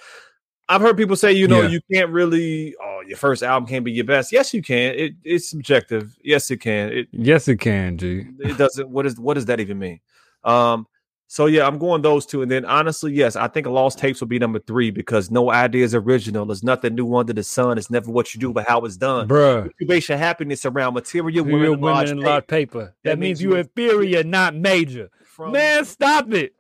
[0.71, 1.69] I've heard people say, you know, yeah.
[1.69, 2.77] you can't really.
[2.81, 4.33] Oh, your first album can't be your best.
[4.33, 4.95] Yes, you can.
[4.95, 6.15] It, it's subjective.
[6.23, 6.93] Yes, it can.
[6.93, 7.97] It, yes, it can.
[7.97, 8.27] G.
[8.41, 8.89] It doesn't.
[8.89, 10.01] What is what does that even mean?
[10.45, 10.87] Um.
[11.31, 14.29] So yeah, I'm going those two, and then honestly, yes, I think Lost Tapes will
[14.29, 16.47] be number three because no idea is original.
[16.47, 17.77] There's nothing new under the sun.
[17.77, 19.29] It's never what you do, but how it's done.
[19.29, 22.95] Bruh, you base your happiness around material, We're women, women and large paper.
[23.05, 25.11] That, that means, means you inferior, not major.
[25.23, 26.55] From, Man, stop it,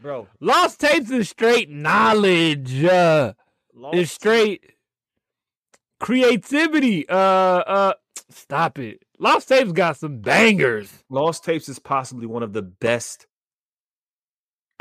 [0.00, 0.28] bro.
[0.38, 2.84] Lost Tapes is straight knowledge.
[2.84, 3.32] Uh,
[3.74, 3.96] Lost.
[3.98, 4.72] It's straight
[5.98, 7.08] creativity.
[7.08, 7.92] Uh, uh,
[8.30, 9.02] stop it.
[9.18, 11.02] Lost Tapes got some bangers.
[11.10, 13.26] Lost Tapes is possibly one of the best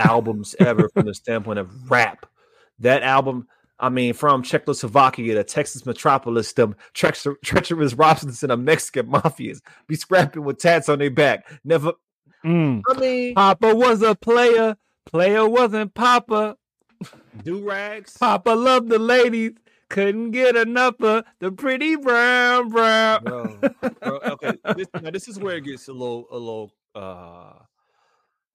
[0.06, 2.26] albums ever from the standpoint of rap.
[2.80, 3.48] That album,
[3.80, 10.44] I mean, from Czechoslovakia to Texas Metropolis, them treacherous Robinson of Mexican mafias be scrapping
[10.44, 11.46] with tats on their back.
[11.64, 11.94] Never,
[12.44, 12.82] Mm.
[12.90, 14.76] I mean, Papa was a player.
[15.06, 16.58] Player wasn't Papa.
[17.44, 18.18] Do rags.
[18.18, 19.52] Papa loved the ladies.
[19.90, 23.24] Couldn't get enough of the pretty brown brown.
[23.24, 23.60] Bro,
[24.02, 27.54] bro, okay, this, now this is where it gets a little, a little, uh,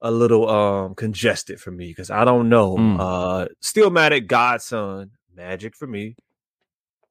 [0.00, 2.76] a little um congested for me because I don't know.
[2.76, 2.96] Mm.
[3.00, 6.16] Uh, Stillmatic God's Son Magic for me.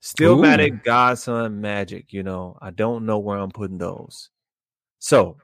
[0.02, 2.14] Stillmatic God's Son Magic.
[2.14, 4.30] You know, I don't know where I'm putting those.
[5.00, 5.38] So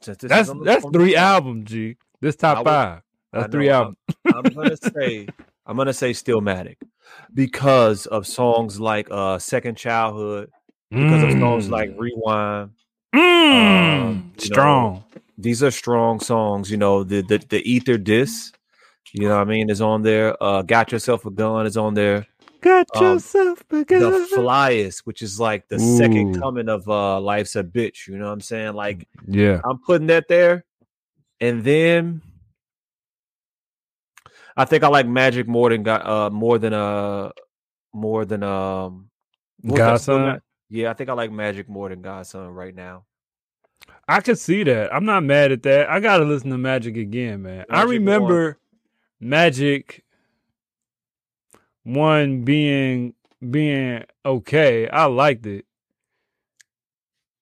[0.00, 1.96] that's that's three albums, G.
[2.20, 3.02] This top five.
[3.32, 3.96] That's three albums.
[4.26, 5.28] I'm, I'm, gonna say
[5.66, 6.76] I'm gonna say Stillmatic
[7.34, 10.50] because of songs like uh Second Childhood,
[10.90, 11.32] because mm.
[11.32, 11.98] of songs like mm.
[11.98, 12.70] Rewind.
[13.14, 14.00] Mm.
[14.10, 14.94] Um, strong.
[14.94, 15.04] Know,
[15.38, 16.70] these are strong songs.
[16.70, 18.52] You know the the the Ether Diss.
[19.12, 20.40] You know what I mean is on there.
[20.42, 22.26] Uh, Got yourself a gun is on there.
[22.60, 24.00] Got um, yourself a gun.
[24.00, 25.96] The flyest, which is like the Ooh.
[25.96, 28.06] second coming of uh Life's a bitch.
[28.06, 28.74] You know what I'm saying?
[28.74, 30.64] Like, yeah, I'm putting that there,
[31.40, 32.22] and then
[34.56, 37.30] I think I like Magic more than got uh more than uh
[37.94, 39.10] more than um
[39.66, 40.40] God's Son.
[40.70, 43.04] Yeah, I think I like Magic more than God's Son right now.
[44.06, 44.94] I can see that.
[44.94, 45.90] I'm not mad at that.
[45.90, 47.64] I gotta listen to Magic again, man.
[47.68, 48.58] Magic I remember
[49.20, 49.28] one.
[49.28, 50.04] Magic
[51.82, 53.14] one being
[53.50, 54.88] being okay.
[54.88, 55.64] I liked it.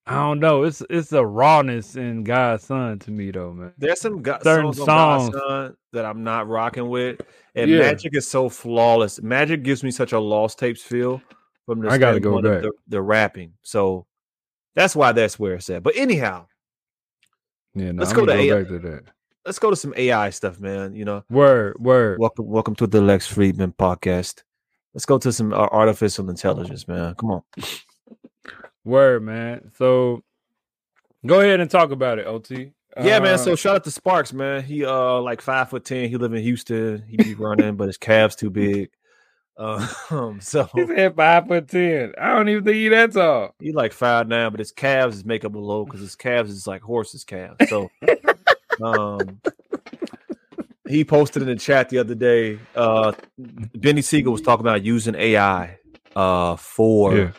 [0.07, 0.63] I don't know.
[0.63, 3.75] It's it's a rawness in God's Son to me though, man.
[3.77, 5.35] There's some God, certain songs, songs.
[5.35, 7.21] Son that I'm not rocking with,
[7.55, 7.81] and yeah.
[7.81, 9.21] Magic is so flawless.
[9.21, 11.21] Magic gives me such a lost tapes feel
[11.69, 12.63] from the I gotta go back.
[12.63, 14.07] The, the, rapping, so
[14.75, 15.83] that's why that's where it's at.
[15.83, 16.47] But anyhow,
[17.75, 18.63] yeah, no, let's go to go AI.
[18.65, 19.03] To that.
[19.45, 20.95] Let's go to some AI stuff, man.
[20.95, 22.19] You know, word, word.
[22.19, 24.45] Welcome, welcome to the Lex Fridman podcast.
[24.95, 27.15] Let's go to some uh, artificial intelligence, man.
[27.17, 27.43] Come on.
[28.85, 29.71] Word, man.
[29.77, 30.25] So
[31.27, 32.73] go ahead and talk about it, OT.
[32.99, 33.39] Yeah, uh, man.
[33.39, 34.65] So shout out to Sparks, man.
[34.65, 36.09] He uh like five foot ten.
[36.09, 37.05] He live in Houston.
[37.07, 38.89] He be running, but his calves too big.
[39.59, 42.13] Um, so he said five foot ten.
[42.21, 43.55] I don't even think he that tall.
[43.61, 46.51] He like five now, but his calves is make up a low because his calves
[46.51, 47.57] is like horses' calves.
[47.69, 47.91] So,
[48.83, 49.41] um,
[50.89, 52.59] he posted in the chat the other day.
[52.75, 55.79] Uh, Beanie Sigel was talking about using AI
[56.17, 57.33] uh for yeah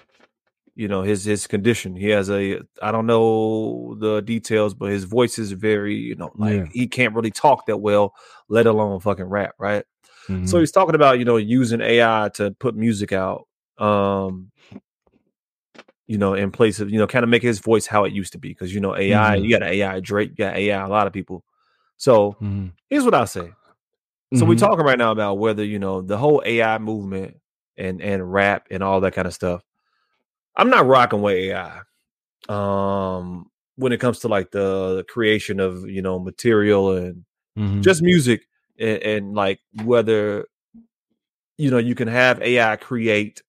[0.79, 5.03] you know his his condition he has a i don't know the details but his
[5.03, 6.65] voice is very you know like yeah.
[6.71, 8.13] he can't really talk that well
[8.47, 9.83] let alone fucking rap right
[10.29, 10.45] mm-hmm.
[10.45, 14.51] so he's talking about you know using ai to put music out um
[16.07, 18.31] you know in place of you know kind of make his voice how it used
[18.33, 19.43] to be because you know ai mm-hmm.
[19.43, 21.43] you got ai drake you got ai a lot of people
[21.97, 22.67] so mm-hmm.
[22.89, 23.51] here's what i say
[24.35, 24.63] so we're mm-hmm.
[24.63, 27.35] talking right now about whether you know the whole ai movement
[27.77, 29.63] and and rap and all that kind of stuff
[30.59, 31.81] I'm not rocking with AI.
[32.49, 37.23] Um, when it comes to like the, the creation of you know material and
[37.57, 37.81] mm-hmm.
[37.81, 38.45] just music
[38.79, 40.45] and, and like whether
[41.57, 43.41] you know you can have AI create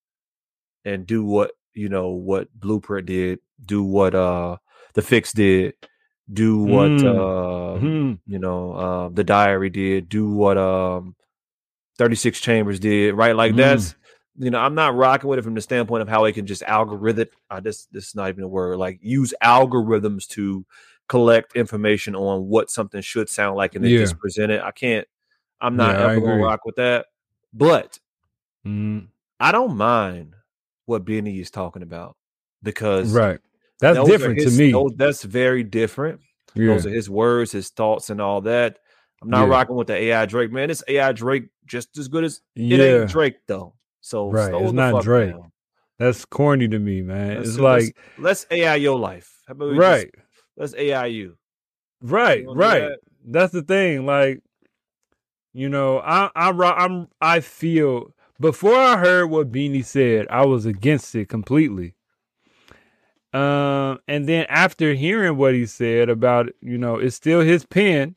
[0.84, 4.56] and do what you know what Blueprint did, do what uh
[4.94, 5.74] the fix did,
[6.32, 7.04] do what mm.
[7.04, 8.18] uh mm.
[8.26, 11.14] you know uh the diary did, do what um
[11.98, 13.36] 36 chambers did, right?
[13.36, 13.58] Like mm.
[13.58, 13.94] that's
[14.40, 16.62] you know, I'm not rocking with it from the standpoint of how it can just
[16.62, 17.28] algorithm.
[17.50, 18.78] Uh, this this is not even a word.
[18.78, 20.64] Like use algorithms to
[21.08, 23.98] collect information on what something should sound like and then yeah.
[23.98, 24.62] just present it.
[24.62, 25.06] I can't.
[25.60, 27.06] I'm not yeah, ever gonna rock with that.
[27.52, 27.98] But
[28.66, 29.06] mm.
[29.38, 30.34] I don't mind
[30.86, 32.16] what Beanie is talking about
[32.62, 33.40] because right,
[33.80, 34.72] that's different his, to me.
[34.72, 36.20] Those, that's very different.
[36.54, 36.74] Yeah.
[36.74, 38.78] Those are his words, his thoughts, and all that.
[39.22, 39.52] I'm not yeah.
[39.52, 40.68] rocking with the AI Drake, man.
[40.68, 43.74] This AI Drake just as good as it ain't Drake though.
[44.00, 45.32] So right, it's not Drake.
[45.32, 45.52] Down.
[45.98, 47.36] That's corny to me, man.
[47.36, 49.42] Let's, it's like let's, let's, AI your life.
[49.48, 50.10] right.
[50.10, 51.36] Just, let's AI you.
[52.00, 52.80] Right, you right.
[52.80, 52.98] That?
[53.26, 54.06] That's the thing.
[54.06, 54.40] Like,
[55.52, 60.66] you know, I I I'm I feel before I heard what Beanie said, I was
[60.66, 61.94] against it completely.
[63.32, 68.16] Um, and then after hearing what he said about, you know, it's still his pen,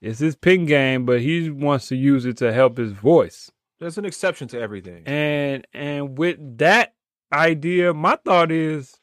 [0.00, 3.50] it's his pen game, but he wants to use it to help his voice.
[3.78, 5.02] There's an exception to everything.
[5.06, 6.94] And and with that
[7.32, 8.96] idea, my thought is,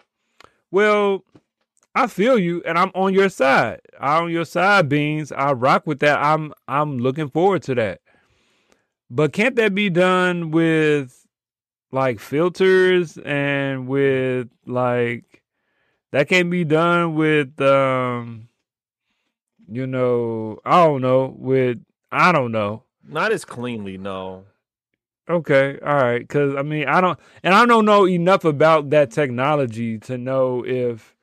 [0.71, 1.23] well,
[1.95, 3.79] I feel you and I'm on your side.
[3.99, 5.31] I'm on your side, Beans.
[5.31, 6.21] I rock with that.
[6.21, 8.01] I'm I'm looking forward to that.
[9.09, 11.25] But can't that be done with
[11.91, 15.41] like filters and with like
[16.11, 18.49] that can't be done with um
[19.71, 21.79] you know, I don't know, with
[22.11, 22.83] I don't know.
[23.07, 24.45] Not as cleanly, no.
[25.29, 26.19] Okay, all right.
[26.19, 30.63] Because I mean, I don't, and I don't know enough about that technology to know
[30.65, 31.14] if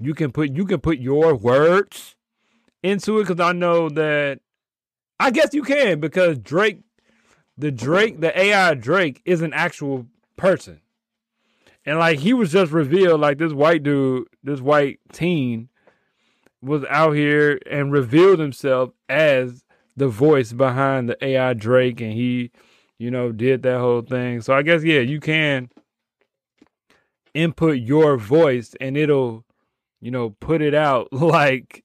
[0.00, 2.16] you can put you can put your words
[2.82, 4.40] into it because I know that
[5.18, 6.80] I guess you can because Drake,
[7.58, 10.80] the Drake, the AI Drake is an actual person.
[11.84, 15.68] And like he was just revealed, like this white dude, this white teen
[16.62, 19.64] was out here and revealed himself as
[19.96, 22.50] the voice behind the AI Drake, and he,
[22.98, 24.40] you know, did that whole thing.
[24.40, 25.70] So I guess yeah, you can
[27.34, 29.44] input your voice and it'll,
[30.00, 31.84] you know, put it out like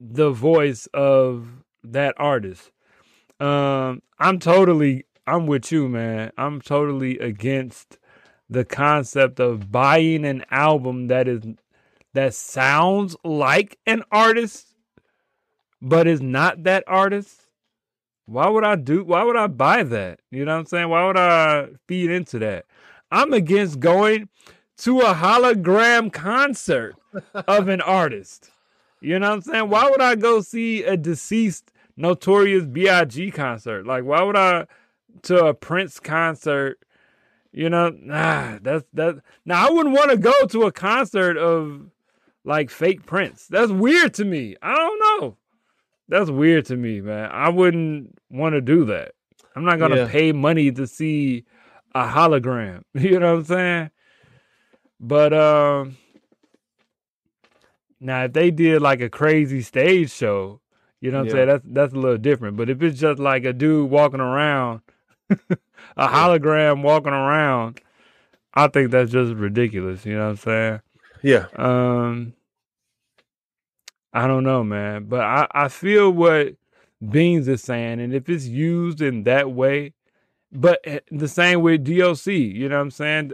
[0.00, 1.48] the voice of
[1.82, 2.70] that artist.
[3.40, 6.32] Um, I'm totally I'm with you, man.
[6.36, 7.98] I'm totally against
[8.50, 11.42] the concept of buying an album that is
[12.12, 14.74] that sounds like an artist
[15.80, 17.42] but is not that artist.
[18.26, 20.20] Why would I do why would I buy that?
[20.30, 20.88] You know what I'm saying?
[20.88, 22.66] Why would I feed into that?
[23.10, 24.28] I'm against going
[24.78, 26.96] to a hologram concert
[27.34, 28.50] of an artist.
[29.00, 29.68] You know what I'm saying?
[29.68, 33.30] Why would I go see a deceased notorious B.I.G.
[33.32, 33.86] concert?
[33.86, 34.66] Like why would I
[35.22, 36.78] to a Prince concert?
[37.52, 39.20] You know, nah, that's that.
[39.44, 41.90] Now I wouldn't want to go to a concert of
[42.44, 43.46] like fake Prince.
[43.46, 44.56] That's weird to me.
[44.60, 45.36] I don't know.
[46.08, 47.30] That's weird to me, man.
[47.30, 49.12] I wouldn't want to do that.
[49.56, 50.08] I'm not gonna yeah.
[50.08, 51.44] pay money to see
[51.94, 52.82] a hologram.
[52.94, 53.90] You know what I'm saying?
[55.06, 55.98] But um
[58.00, 60.60] now if they did like a crazy stage show,
[61.00, 61.32] you know what yeah.
[61.32, 61.48] I'm saying?
[61.48, 62.56] That's that's a little different.
[62.56, 64.80] But if it's just like a dude walking around,
[65.28, 67.82] a hologram walking around,
[68.54, 70.06] I think that's just ridiculous.
[70.06, 70.80] You know what I'm saying?
[71.22, 71.46] Yeah.
[71.56, 72.32] Um,
[74.14, 76.54] I don't know, man, but I I feel what
[77.06, 79.92] Beans is saying, and if it's used in that way,
[80.50, 83.32] but eh, the same with DOC, you know what I'm saying?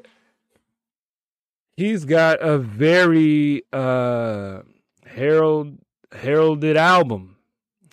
[1.77, 4.61] He's got a very uh
[5.07, 5.79] herald
[6.13, 7.37] heralded album,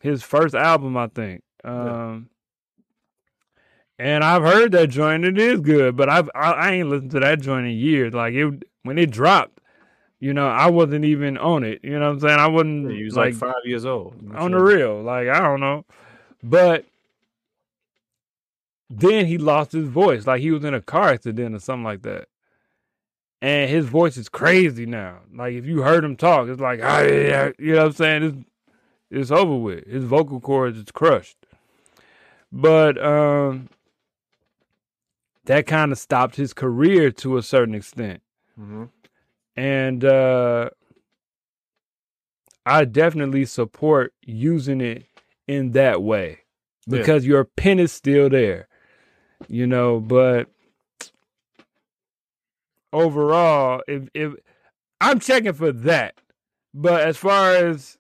[0.01, 1.43] his first album, I think.
[1.63, 2.29] Um,
[3.99, 5.25] and I've heard that joint.
[5.25, 8.13] It is good, but I've I, I, ain't listened to that joint in years.
[8.13, 9.59] Like it when it dropped,
[10.19, 11.79] you know, I wasn't even on it.
[11.83, 12.39] You know what I'm saying?
[12.39, 12.91] I wasn't.
[12.91, 14.15] Yeah, he was like, like, five years old.
[14.35, 14.59] On sure.
[14.59, 15.85] the real, like I don't know,
[16.43, 16.85] but
[18.89, 20.27] then he lost his voice.
[20.27, 22.27] Like he was in a car accident or something like that,
[23.41, 25.19] and his voice is crazy now.
[25.33, 28.23] Like if you heard him talk, it's like ah, yeah, you know what I'm saying?
[28.23, 28.37] It's
[29.09, 29.85] it's over with.
[29.85, 31.37] His vocal cords is crushed.
[32.51, 33.69] But um
[35.47, 38.21] that kind of stopped his career to a certain extent.
[38.59, 38.85] Mm-hmm.
[39.55, 40.69] And uh,
[42.65, 45.05] I definitely support using it
[45.47, 46.39] in that way
[46.87, 47.29] because yeah.
[47.29, 48.67] your pen is still there,
[49.47, 49.99] you know.
[49.99, 50.49] But
[53.01, 54.33] overall, if if
[55.01, 56.15] I'm checking for that,
[56.73, 57.97] but as far as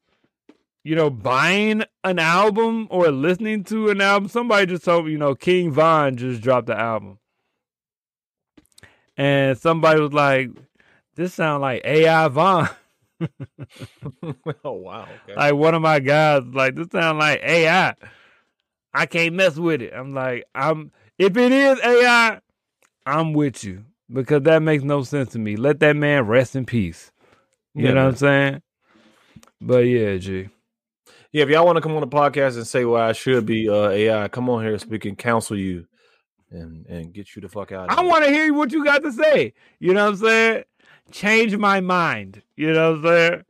[0.83, 5.17] you know, buying an album or listening to an album, somebody just told me, you
[5.17, 7.19] know, King Von just dropped the album
[9.17, 10.49] and somebody was like,
[11.15, 12.69] "This sounds like AI Von."
[14.63, 15.07] oh wow!
[15.23, 15.35] Okay.
[15.35, 17.95] Like one of my guys, like this sounds like AI.
[18.93, 19.93] I can't mess with it.
[19.93, 22.39] I'm like, I'm if it is AI,
[23.05, 25.55] I'm with you because that makes no sense to me.
[25.55, 27.11] Let that man rest in peace.
[27.73, 28.03] You yeah, know man.
[28.05, 28.61] what I'm saying?
[29.61, 30.49] But yeah, G.
[31.31, 33.69] Yeah, if y'all want to come on the podcast and say why I should be
[33.69, 35.85] uh, AI, come on here so we can counsel you
[36.51, 37.89] and and get you the fuck out.
[37.89, 39.53] I want to hear what you got to say.
[39.79, 40.63] You know what I'm saying?
[41.11, 42.41] Change my mind.
[42.55, 43.43] You know what I'm saying?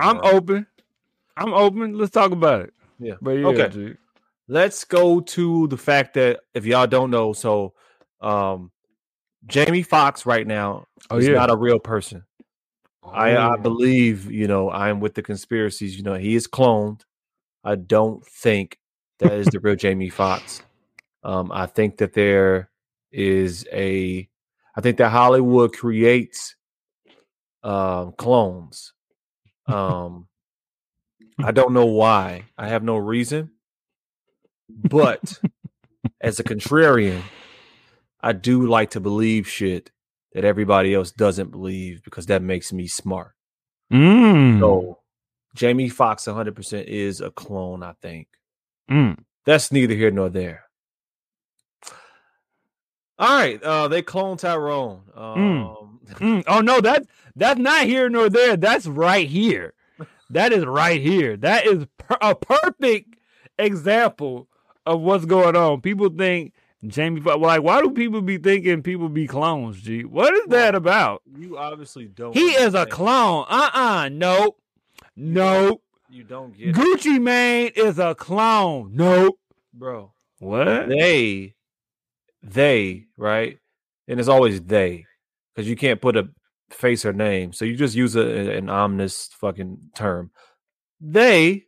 [0.00, 0.66] I'm open.
[1.36, 1.98] I'm open.
[1.98, 2.74] Let's talk about it.
[2.98, 3.14] Yeah.
[3.20, 3.68] But yeah, okay.
[3.68, 3.98] Dude.
[4.48, 7.74] Let's go to the fact that if y'all don't know, so
[8.20, 8.70] um
[9.46, 11.34] Jamie Foxx right now oh, is yeah.
[11.34, 12.24] not a real person.
[13.02, 13.10] Oh.
[13.10, 13.56] I, I oh.
[13.56, 15.96] believe, you know, I'm with the conspiracies.
[15.96, 17.02] You know, he is cloned.
[17.64, 18.78] I don't think
[19.18, 20.62] that is the real Jamie Foxx.
[21.22, 22.70] Um, I think that there
[23.10, 24.28] is a,
[24.76, 26.54] I think that Hollywood creates
[27.62, 28.92] um, clones.
[29.66, 30.28] Um,
[31.42, 32.44] I don't know why.
[32.56, 33.50] I have no reason.
[34.68, 35.40] But
[36.20, 37.22] as a contrarian,
[38.20, 39.90] I do like to believe shit
[40.32, 43.32] that everybody else doesn't believe because that makes me smart.
[43.92, 44.60] Mm.
[44.60, 44.98] So
[45.54, 48.28] Jamie Foxx 100% is a clone, I think.
[48.90, 49.18] Mm.
[49.44, 50.64] That's neither here nor there.
[53.18, 55.02] All right, uh, they clone Tyrone.
[55.16, 55.36] Mm.
[55.36, 55.84] Um.
[56.08, 56.42] Mm.
[56.46, 57.04] Oh no, that
[57.36, 58.56] that's not here nor there.
[58.56, 59.74] That's right here.
[60.30, 61.36] That is right here.
[61.36, 63.16] That is per- a perfect
[63.58, 64.48] example
[64.86, 65.82] of what's going on.
[65.82, 66.54] People think
[66.86, 69.80] Jamie, like, why do people be thinking people be clones?
[69.80, 71.22] G, what is well, that about?
[71.36, 72.34] You obviously don't.
[72.34, 73.46] He is a clone.
[73.48, 74.08] Uh uh-uh, uh.
[74.10, 74.60] Nope.
[75.16, 75.82] Nope.
[76.08, 76.74] You don't get it.
[76.76, 77.20] Gucci it.
[77.20, 78.92] Mane is a clone.
[78.94, 79.38] Nope.
[79.74, 80.12] Bro.
[80.38, 80.88] What?
[80.88, 81.54] They
[82.42, 83.58] they, right?
[84.06, 85.06] And it's always they.
[85.54, 86.28] Because you can't put a
[86.70, 87.52] face or name.
[87.52, 90.30] So you just use a, an ominous fucking term.
[91.00, 91.64] They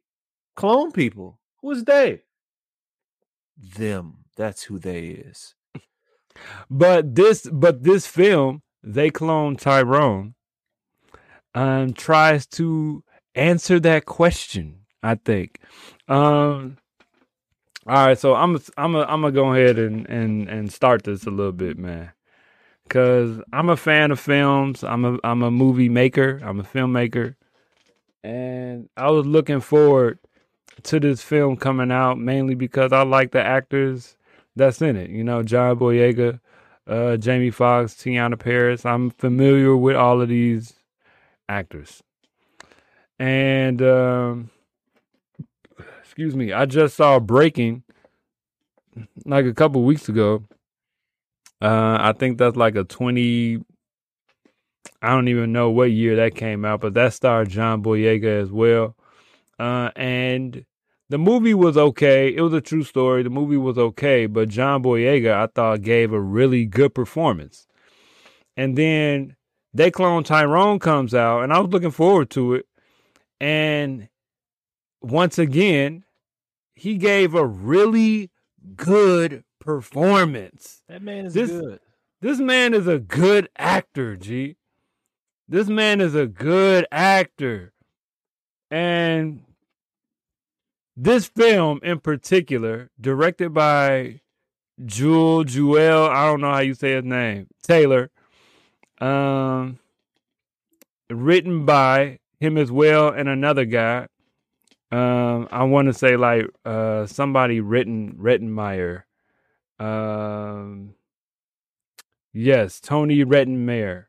[0.57, 1.39] clone people.
[1.61, 2.23] Who is they?
[3.77, 4.20] Them.
[4.41, 5.55] That's who they is.
[6.71, 10.35] But this but this film, they clone Tyrone,
[11.55, 15.61] um, tries to answer that question, I think.
[16.09, 16.79] Um
[17.87, 21.27] all right, so I'm I'm a, I'm gonna go ahead and, and and start this
[21.27, 22.13] a little bit, man.
[22.89, 24.83] Cause I'm a fan of films.
[24.83, 26.41] I'm a I'm a movie maker.
[26.43, 27.35] I'm a filmmaker,
[28.25, 30.19] and I was looking forward
[30.85, 34.17] to this film coming out mainly because I like the actors
[34.57, 35.11] that's in it.
[35.11, 36.41] You know, John Boyega,
[36.87, 38.85] uh, Jamie Foxx, Teyonah Parris.
[38.85, 40.75] I'm familiar with all of these
[41.49, 42.03] actors,
[43.19, 44.51] and um,
[46.03, 47.83] excuse me, I just saw Breaking
[49.25, 50.45] like a couple weeks ago.
[51.63, 53.63] Uh, I think that's like a 20
[55.03, 58.51] I don't even know what year that came out, but that starred John Boyega as
[58.51, 58.97] well.
[59.59, 60.65] Uh, and
[61.11, 62.35] the movie was okay.
[62.35, 63.25] It was a true story.
[63.25, 67.67] The movie was okay, but John Boyega, I thought, gave a really good performance.
[68.57, 69.37] And then
[69.75, 72.67] They Clone Tyrone comes out, and I was looking forward to it.
[73.41, 74.09] And
[75.03, 76.05] once again,
[76.75, 78.31] he gave a really
[78.77, 80.83] good performance.
[80.89, 81.81] That man is this, good.
[82.21, 84.57] This man is a good actor, G.
[85.49, 87.73] This man is a good actor.
[88.71, 89.43] And
[91.03, 94.21] this film in particular, directed by
[94.79, 98.11] Juel, Juel, I don't know how you say his name, Taylor.
[99.01, 99.79] Um,
[101.09, 104.09] written by him as well and another guy.
[104.93, 109.05] Um, I want to say like uh somebody written Rettenmaier.
[109.79, 110.95] Um,
[112.35, 114.07] yes, Tony Rettenmaier.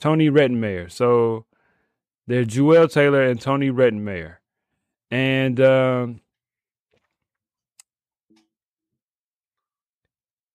[0.00, 0.92] Tony Rettenmaier.
[0.92, 1.46] So
[2.26, 4.36] they're Juel Taylor and Tony Rettenmaier.
[5.10, 6.20] And um,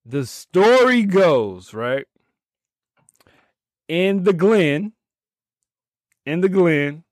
[0.05, 2.05] the story goes, right?
[3.87, 4.93] In the Glen,
[6.25, 7.03] in the Glen,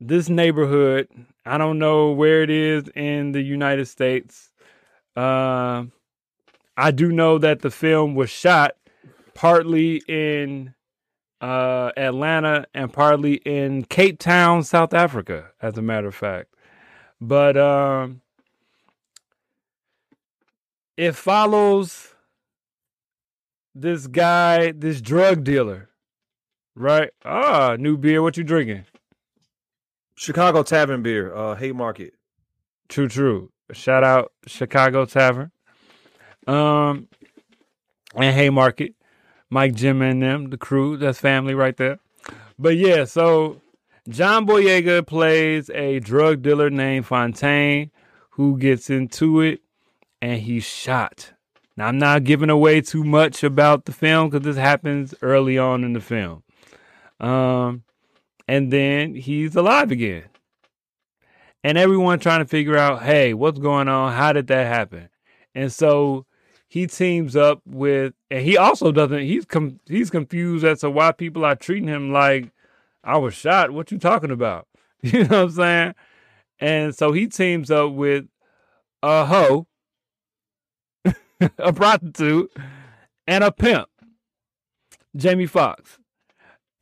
[0.00, 1.08] this neighborhood,
[1.46, 4.50] I don't know where it is in the United States.
[5.16, 5.84] Uh,
[6.76, 8.72] I do know that the film was shot
[9.34, 10.74] partly in
[11.40, 16.54] uh, Atlanta and partly in Cape Town, South Africa, as a matter of fact.
[17.20, 18.22] But um,
[20.96, 22.14] it follows
[23.74, 25.90] this guy, this drug dealer,
[26.74, 27.10] right?
[27.24, 28.22] Ah, new beer.
[28.22, 28.84] What you drinking?
[30.16, 32.14] Chicago Tavern beer, uh, Haymarket.
[32.88, 33.50] True, true.
[33.72, 35.50] Shout out Chicago Tavern.
[36.46, 37.08] Um,
[38.14, 38.94] and Haymarket,
[39.50, 40.96] Mike, Jim, and them, the crew.
[40.96, 41.98] That's family right there.
[42.58, 43.60] But yeah, so
[44.08, 47.90] John Boyega plays a drug dealer named Fontaine
[48.30, 49.63] who gets into it
[50.24, 51.34] and he's shot.
[51.76, 55.84] Now, I'm not giving away too much about the film because this happens early on
[55.84, 56.42] in the film.
[57.20, 57.82] Um,
[58.48, 60.24] and then he's alive again.
[61.62, 64.14] And everyone trying to figure out, hey, what's going on?
[64.14, 65.10] How did that happen?
[65.54, 66.24] And so
[66.68, 69.20] he teams up with, and he also doesn't.
[69.20, 72.50] He's com- he's confused as to why people are treating him like
[73.02, 73.72] I was shot.
[73.72, 74.66] What you talking about?
[75.02, 75.94] You know what I'm saying?
[76.60, 78.24] And so he teams up with
[79.02, 79.66] a hoe,
[81.58, 82.52] a prostitute,
[83.26, 83.88] and a pimp,
[85.16, 85.98] Jamie Foxx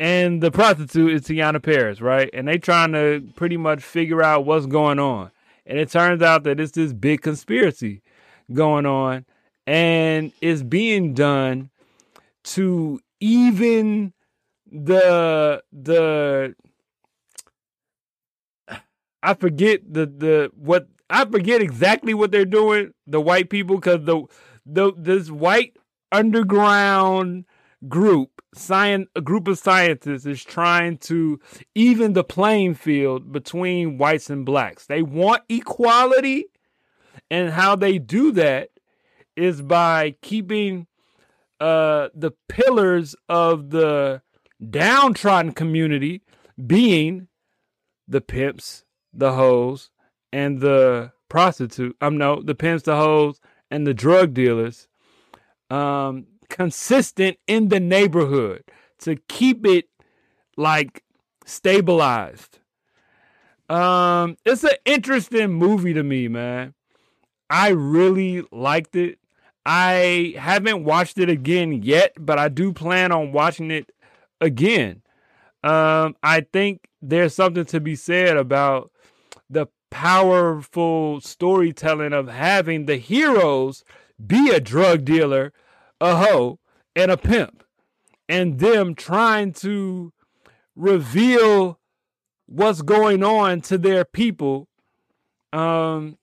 [0.03, 2.29] and the prostitute is Teyonah Parris, right?
[2.35, 5.31] And they trying to pretty much figure out what's going on.
[5.65, 8.03] And it turns out that it's this big conspiracy
[8.53, 9.25] going on,
[9.65, 11.71] and it's being done
[12.45, 14.13] to even
[14.73, 16.57] the the
[19.23, 22.93] I forget the the what I forget exactly what they're doing.
[23.07, 24.25] The white people, because the
[24.67, 25.77] the this white
[26.11, 27.45] underground
[27.89, 31.41] group, science, a group of scientists is trying to
[31.75, 34.87] even the playing field between whites and blacks.
[34.87, 36.47] They want equality,
[37.31, 38.71] and how they do that
[39.37, 40.87] is by keeping
[41.61, 44.23] uh, the pillars of the
[44.71, 46.23] downtrodden community
[46.67, 47.29] being
[48.07, 49.91] the pimps, the hoes,
[50.33, 51.97] and the prostitute.
[52.01, 53.41] I'm um, no, the pimps, the hoes,
[53.73, 54.87] and the drug dealers.
[55.71, 58.63] Um, consistent in the neighborhood
[58.99, 59.87] to keep it
[60.59, 61.03] like
[61.47, 62.59] stabilized.
[63.71, 66.75] Um, it's an interesting movie to me, man.
[67.49, 69.19] I really liked it.
[69.65, 73.91] I haven't watched it again yet, but I do plan on watching it
[74.43, 75.03] again.
[75.65, 78.91] Um, I think there's something to be said about
[79.49, 83.85] the powerful storytelling of having the heroes
[84.27, 85.53] be a drug dealer,
[86.01, 86.59] a hoe,
[86.97, 87.63] and a pimp,
[88.27, 90.15] and them trying to
[90.75, 91.79] reveal
[92.47, 94.69] what's going on to their people
[95.53, 96.17] um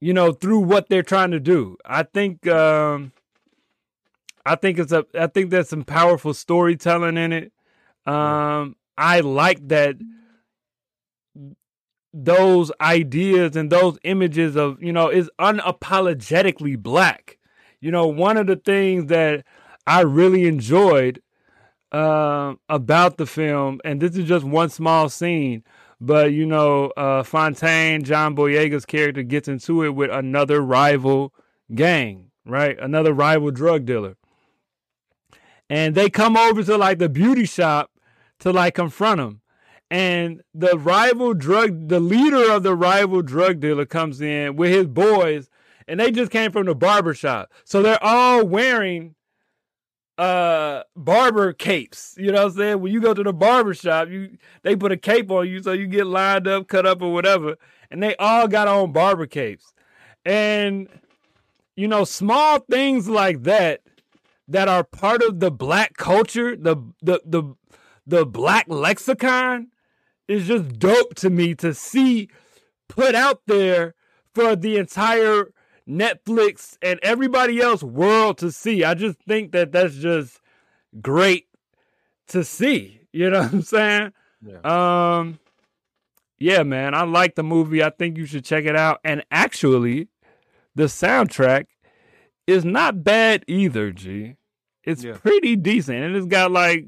[0.00, 1.76] you know through what they're trying to do.
[1.84, 3.12] I think um
[4.46, 7.52] i think it's a i think there's some powerful storytelling in it.
[8.06, 9.96] Um i like that
[12.12, 17.38] those ideas and those images of you know is unapologetically black
[17.80, 19.44] you know one of the things that
[19.86, 21.22] i really enjoyed
[21.92, 25.62] uh, about the film, and this is just one small scene.
[26.00, 31.32] But you know, uh, Fontaine, John Boyega's character gets into it with another rival
[31.72, 32.76] gang, right?
[32.80, 34.16] Another rival drug dealer,
[35.70, 37.90] and they come over to like the beauty shop
[38.40, 39.41] to like confront him.
[39.92, 44.86] And the rival drug, the leader of the rival drug dealer comes in with his
[44.86, 45.50] boys,
[45.86, 47.52] and they just came from the barber shop.
[47.64, 49.16] So they're all wearing
[50.16, 52.14] uh barber capes.
[52.16, 52.80] You know what I'm saying?
[52.80, 55.72] When you go to the barber shop, you they put a cape on you so
[55.72, 57.56] you get lined up, cut up, or whatever.
[57.90, 59.74] And they all got on barber capes.
[60.24, 60.88] And
[61.76, 63.82] you know, small things like that
[64.48, 67.42] that are part of the black culture, the the the
[68.06, 69.68] the black lexicon
[70.32, 72.28] is just dope to me to see
[72.88, 73.94] put out there
[74.34, 75.52] for the entire
[75.88, 78.84] Netflix and everybody else world to see.
[78.84, 80.40] I just think that that's just
[81.00, 81.46] great
[82.28, 83.00] to see.
[83.12, 84.12] You know what I'm saying?
[84.44, 85.18] Yeah.
[85.18, 85.38] Um
[86.38, 87.84] yeah, man, I like the movie.
[87.84, 88.98] I think you should check it out.
[89.04, 90.08] And actually,
[90.74, 91.66] the soundtrack
[92.48, 94.34] is not bad either, G.
[94.82, 95.18] It's yeah.
[95.18, 95.98] pretty decent.
[95.98, 96.86] And it's got like,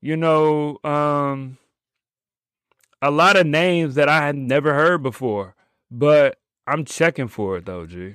[0.00, 1.58] you know, um
[3.06, 5.54] a lot of names that I had never heard before.
[5.90, 8.14] But I'm checking for it though, G.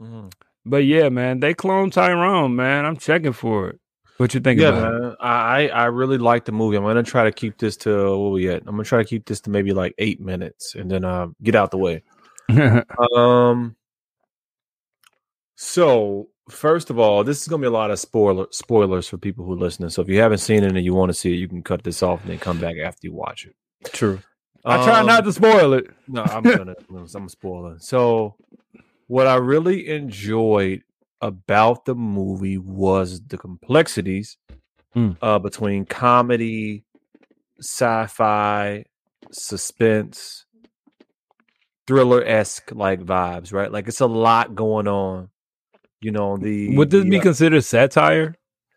[0.00, 0.28] Mm-hmm.
[0.66, 2.84] But yeah, man, they clone Tyrone, man.
[2.84, 3.80] I'm checking for it.
[4.16, 4.60] What you think?
[4.60, 5.16] Yeah, man.
[5.20, 6.76] I I really like the movie.
[6.76, 8.62] I'm gonna try to keep this to what we at.
[8.66, 11.54] I'm gonna try to keep this to maybe like eight minutes, and then uh, get
[11.54, 12.02] out the way.
[13.16, 13.76] um.
[15.56, 19.44] So first of all, this is gonna be a lot of spoiler spoilers for people
[19.44, 19.90] who are listening.
[19.90, 21.82] So if you haven't seen it and you want to see it, you can cut
[21.82, 23.54] this off and then come back after you watch it.
[23.92, 24.20] True.
[24.64, 25.86] I try um, not to spoil it.
[26.08, 26.74] No, I'm gonna.
[27.14, 27.78] I'm spoiling.
[27.80, 28.36] So,
[29.06, 30.82] what I really enjoyed
[31.20, 34.38] about the movie was the complexities
[34.96, 35.16] mm.
[35.20, 36.84] uh, between comedy,
[37.60, 38.84] sci-fi,
[39.30, 40.46] suspense,
[41.86, 43.52] thriller esque like vibes.
[43.52, 45.28] Right, like it's a lot going on.
[46.00, 48.36] You know, the would this the, be uh, considered satire?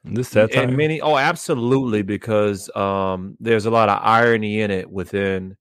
[0.09, 1.01] This satire, and many.
[1.01, 5.57] Oh, absolutely, because um, there's a lot of irony in it within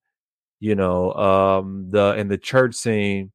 [0.60, 3.32] you know um the in the church scene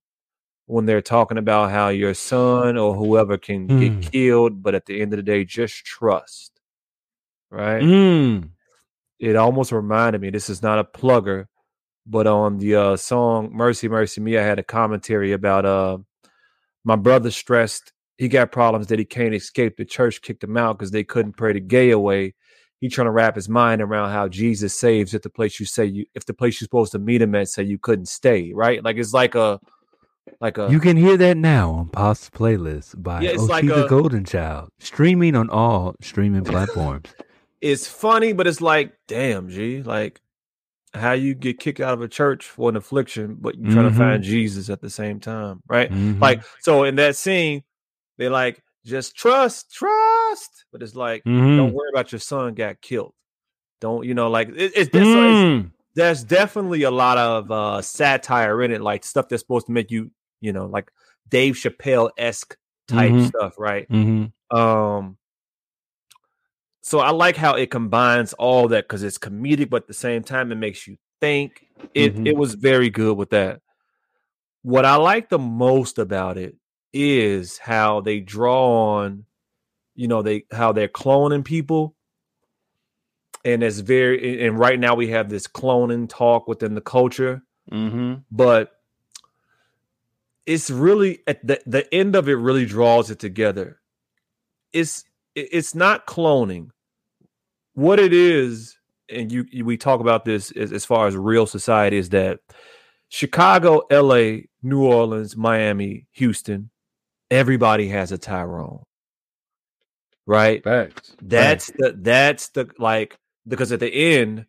[0.65, 4.01] when they're talking about how your son or whoever can mm.
[4.01, 6.59] get killed but at the end of the day just trust
[7.49, 8.49] right mm.
[9.19, 11.45] it almost reminded me this is not a plugger
[12.07, 15.97] but on the uh, song mercy mercy me i had a commentary about uh
[16.83, 20.77] my brother stressed he got problems that he can't escape the church kicked him out
[20.77, 22.33] because they couldn't pray the gay away
[22.81, 25.85] He's trying to wrap his mind around how Jesus saves at the place you say
[25.85, 28.83] you if the place you're supposed to meet him at say you couldn't stay, right?
[28.83, 29.59] Like it's like a
[30.39, 33.87] like a You can hear that now on Pop's playlist by yeah, it's like a,
[33.87, 37.13] Golden Child, streaming on all streaming platforms.
[37.61, 40.19] it's funny, but it's like, damn, G, like
[40.95, 43.99] how you get kicked out of a church for an affliction, but you're trying mm-hmm.
[43.99, 45.91] to find Jesus at the same time, right?
[45.91, 46.19] Mm-hmm.
[46.19, 47.61] Like, so in that scene,
[48.21, 50.65] they like just trust, trust.
[50.71, 51.57] But it's like, mm-hmm.
[51.57, 53.13] don't worry about your son got killed.
[53.79, 54.29] Don't you know?
[54.29, 55.59] Like it, it's, mm.
[55.59, 59.71] it's, there's definitely a lot of uh, satire in it, like stuff that's supposed to
[59.71, 60.91] make you, you know, like
[61.29, 62.55] Dave Chappelle esque
[62.87, 63.25] type mm-hmm.
[63.25, 63.89] stuff, right?
[63.89, 64.55] Mm-hmm.
[64.55, 65.17] Um,
[66.81, 70.21] so I like how it combines all that because it's comedic, but at the same
[70.21, 71.65] time it makes you think.
[71.95, 72.27] It mm-hmm.
[72.27, 73.61] it was very good with that.
[74.61, 76.55] What I like the most about it
[76.93, 79.25] is how they draw on,
[79.95, 81.95] you know, they how they're cloning people.
[83.43, 87.41] And it's very and right now we have this cloning talk within the culture.
[87.71, 88.15] Mm-hmm.
[88.29, 88.71] But
[90.45, 93.79] it's really at the, the end of it really draws it together.
[94.73, 96.69] It's it's not cloning.
[97.73, 98.77] What it is
[99.09, 102.39] and you, you we talk about this as, as far as real society is that
[103.09, 106.69] Chicago, LA, New Orleans, Miami, Houston,
[107.31, 108.83] everybody has a Tyrone.
[110.27, 110.63] Right?
[110.63, 111.15] Facts.
[111.21, 111.77] That's Facts.
[111.79, 113.17] the that's the like
[113.47, 114.45] because at the end,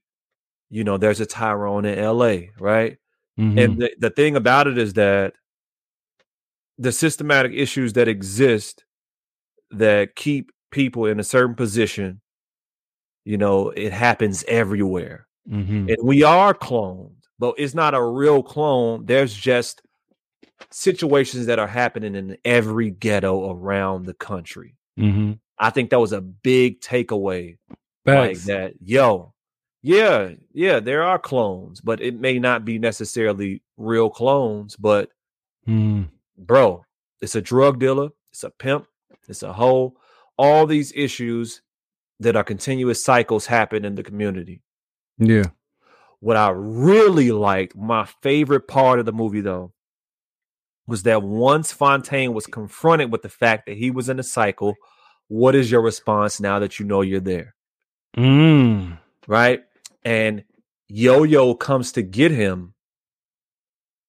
[0.68, 2.98] you know, there's a Tyrone in LA, right?
[3.38, 3.58] Mm-hmm.
[3.58, 5.34] And the, the thing about it is that
[6.78, 8.84] the systematic issues that exist
[9.70, 12.20] that keep people in a certain position,
[13.24, 15.26] you know, it happens everywhere.
[15.50, 15.88] Mm-hmm.
[15.88, 19.06] And we are cloned, but it's not a real clone.
[19.06, 19.82] There's just
[20.70, 24.76] situations that are happening in every ghetto around the country.
[24.98, 25.32] Mm-hmm.
[25.58, 27.58] I think that was a big takeaway.
[28.04, 29.32] Like that, yo,
[29.82, 34.76] yeah, yeah, there are clones, but it may not be necessarily real clones.
[34.76, 35.10] But
[35.68, 36.08] mm.
[36.36, 36.84] bro,
[37.20, 38.86] it's a drug dealer, it's a pimp,
[39.28, 39.94] it's a hoe.
[40.36, 41.62] All these issues
[42.20, 44.62] that are continuous cycles happen in the community.
[45.18, 45.46] Yeah.
[46.20, 49.72] What I really liked, my favorite part of the movie though,
[50.86, 54.74] was that once Fontaine was confronted with the fact that he was in a cycle,
[55.28, 57.54] what is your response now that you know you're there?
[58.16, 58.98] Mm.
[59.26, 59.62] Right?
[60.04, 60.44] And
[60.88, 62.74] Yo Yo comes to get him.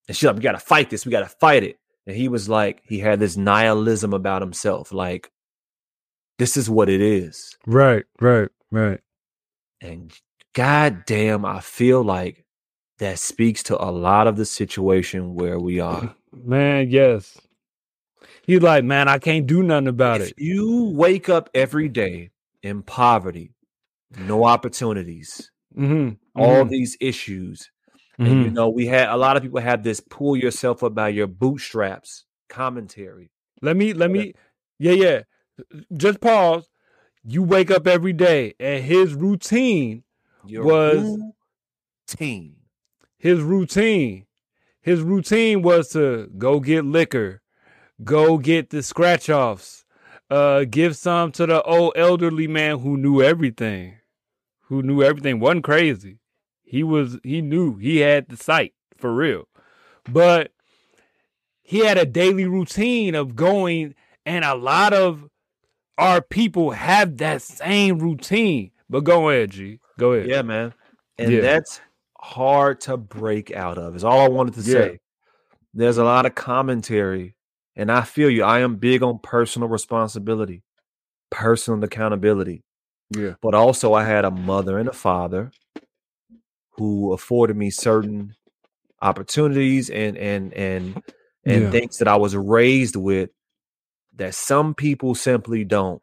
[0.07, 1.77] And she's like, We gotta fight this, we gotta fight it.
[2.05, 5.31] And he was like, he had this nihilism about himself, like,
[6.39, 7.57] this is what it is.
[7.65, 8.99] Right, right, right.
[9.79, 10.11] And
[10.53, 12.45] goddamn, I feel like
[12.99, 16.15] that speaks to a lot of the situation where we are.
[16.33, 17.39] Man, yes.
[18.43, 20.33] He's like, man, I can't do nothing about if it.
[20.37, 22.31] You wake up every day
[22.61, 23.53] in poverty,
[24.17, 26.15] no opportunities, mm-hmm.
[26.35, 26.69] all mm-hmm.
[26.69, 27.69] these issues.
[28.19, 28.25] Mm-hmm.
[28.25, 28.55] And you mm-hmm.
[28.55, 32.25] know, we had a lot of people have this pull yourself up by your bootstraps
[32.49, 33.31] commentary.
[33.61, 34.33] Let me, let me,
[34.77, 35.21] yeah, yeah.
[35.95, 36.67] Just pause.
[37.23, 40.03] You wake up every day, and his routine
[40.45, 41.17] your was
[42.09, 42.55] routine.
[43.17, 44.25] His routine
[44.83, 47.41] his routine was to go get liquor,
[48.03, 49.85] go get the scratch offs,
[50.29, 53.95] uh, give some to the old elderly man who knew everything,
[54.63, 56.19] who knew everything, wasn't crazy.
[56.63, 59.47] He was, he knew, he had the sight for real.
[60.09, 60.51] But
[61.61, 65.29] he had a daily routine of going, and a lot of
[65.97, 68.71] our people have that same routine.
[68.89, 69.79] But go ahead, G.
[69.97, 70.27] Go ahead.
[70.27, 70.73] Yeah, man.
[71.17, 71.39] And yeah.
[71.39, 71.79] that's
[72.23, 73.95] hard to break out of.
[73.95, 74.73] Is all I wanted to yeah.
[74.73, 74.99] say.
[75.73, 77.35] There's a lot of commentary,
[77.75, 78.43] and I feel you.
[78.43, 80.63] I am big on personal responsibility,
[81.29, 82.63] personal accountability.
[83.09, 83.33] Yeah.
[83.41, 85.51] But also, I had a mother and a father
[86.77, 88.35] who afforded me certain
[89.01, 91.03] opportunities and and and
[91.45, 91.71] and yeah.
[91.71, 93.29] things that I was raised with
[94.15, 96.01] that some people simply don't.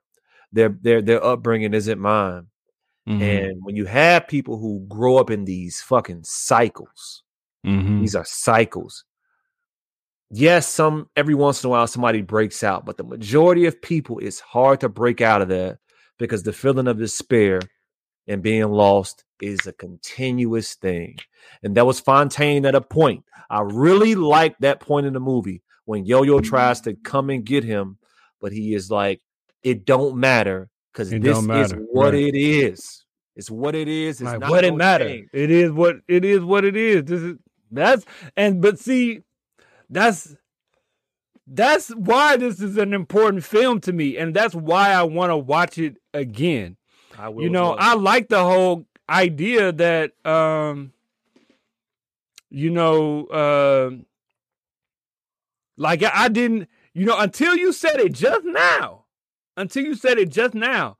[0.52, 2.48] Their their their upbringing isn't mine.
[3.08, 3.22] Mm-hmm.
[3.22, 7.22] And when you have people who grow up in these fucking cycles,
[7.66, 8.00] mm-hmm.
[8.00, 9.04] these are cycles.
[10.30, 14.18] Yes, some every once in a while somebody breaks out, but the majority of people
[14.20, 15.78] it's hard to break out of that
[16.18, 17.60] because the feeling of despair
[18.28, 21.18] and being lost is a continuous thing.
[21.64, 23.24] And that was Fontaine at a point.
[23.48, 27.64] I really like that point in the movie when Yo-Yo tries to come and get
[27.64, 27.98] him,
[28.40, 29.20] but he is like,
[29.64, 32.14] it don't matter because this is what right.
[32.14, 33.04] it is.
[33.36, 34.20] It's what it is.
[34.20, 34.50] It's right.
[34.50, 35.28] what it matters.
[35.32, 36.40] It is what it is.
[36.40, 37.04] What it is.
[37.04, 37.36] This is
[37.70, 38.04] that's
[38.36, 39.22] and but see,
[39.88, 40.36] that's
[41.46, 45.36] that's why this is an important film to me, and that's why I want to
[45.36, 46.76] watch it again.
[47.18, 47.42] I will.
[47.42, 47.74] you know.
[47.74, 50.92] I like the whole idea that um,
[52.50, 53.90] you know, uh,
[55.76, 58.99] like I didn't, you know, until you said it just now
[59.60, 60.96] until you said it just now,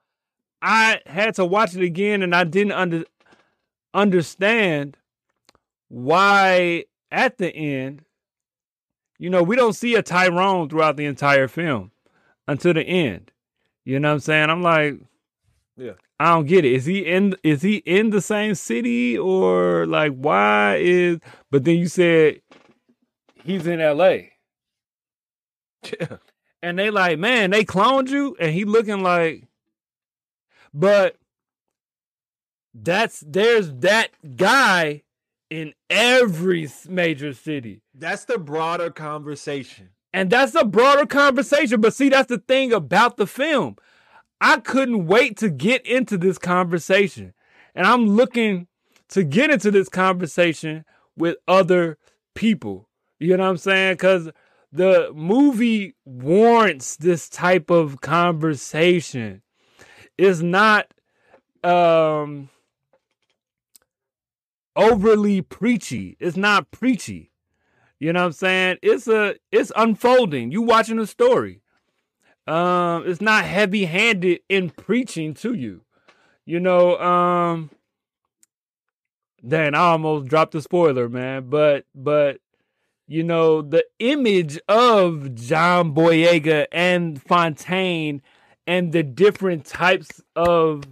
[0.60, 3.04] I had to watch it again and I didn't under,
[3.94, 4.98] understand
[5.88, 8.04] why at the end,
[9.18, 11.90] you know, we don't see a Tyrone throughout the entire film
[12.46, 13.32] until the end.
[13.84, 14.50] You know what I'm saying?
[14.50, 15.00] I'm like,
[15.76, 15.92] yeah.
[16.18, 16.72] I don't get it.
[16.74, 21.18] Is he in is he in the same city or like why is
[21.50, 22.42] but then you said
[23.42, 24.16] he's in LA.
[25.98, 26.18] Yeah
[26.62, 29.48] and they like, man, they cloned you, and he looking like,
[30.72, 31.16] but
[32.74, 35.02] that's there's that guy
[35.48, 37.82] in every major city.
[37.94, 39.90] That's the broader conversation.
[40.12, 41.80] And that's a broader conversation.
[41.80, 43.76] But see, that's the thing about the film.
[44.40, 47.34] I couldn't wait to get into this conversation.
[47.74, 48.68] And I'm looking
[49.10, 50.84] to get into this conversation
[51.16, 51.98] with other
[52.34, 52.88] people.
[53.18, 53.94] You know what I'm saying?
[53.94, 54.30] Because
[54.72, 59.42] the movie warrants this type of conversation.
[60.16, 60.92] It's not
[61.64, 62.50] um
[64.76, 66.16] overly preachy.
[66.20, 67.30] It's not preachy.
[67.98, 68.78] You know what I'm saying?
[68.82, 70.52] It's a it's unfolding.
[70.52, 71.60] You watching a story.
[72.46, 75.82] Um, it's not heavy handed in preaching to you.
[76.46, 77.70] You know, um,
[79.42, 81.48] then I almost dropped the spoiler, man.
[81.50, 82.40] But but
[83.10, 88.22] you know, the image of John Boyega and Fontaine
[88.68, 90.84] and the different types of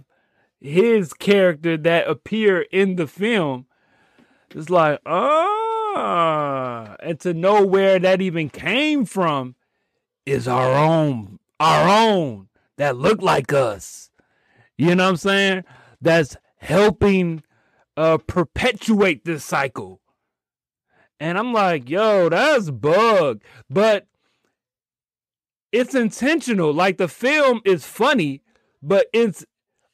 [0.59, 3.67] his character that appear in the film,
[4.53, 9.55] it's like, ah, and to know where that even came from
[10.25, 14.11] is our own, our own that look like us.
[14.77, 15.63] You know what I'm saying?
[16.01, 17.43] That's helping
[17.95, 20.01] uh perpetuate this cycle.
[21.19, 23.41] And I'm like, yo, that's bug.
[23.69, 24.07] But
[25.71, 26.73] it's intentional.
[26.73, 28.41] Like the film is funny,
[28.81, 29.45] but it's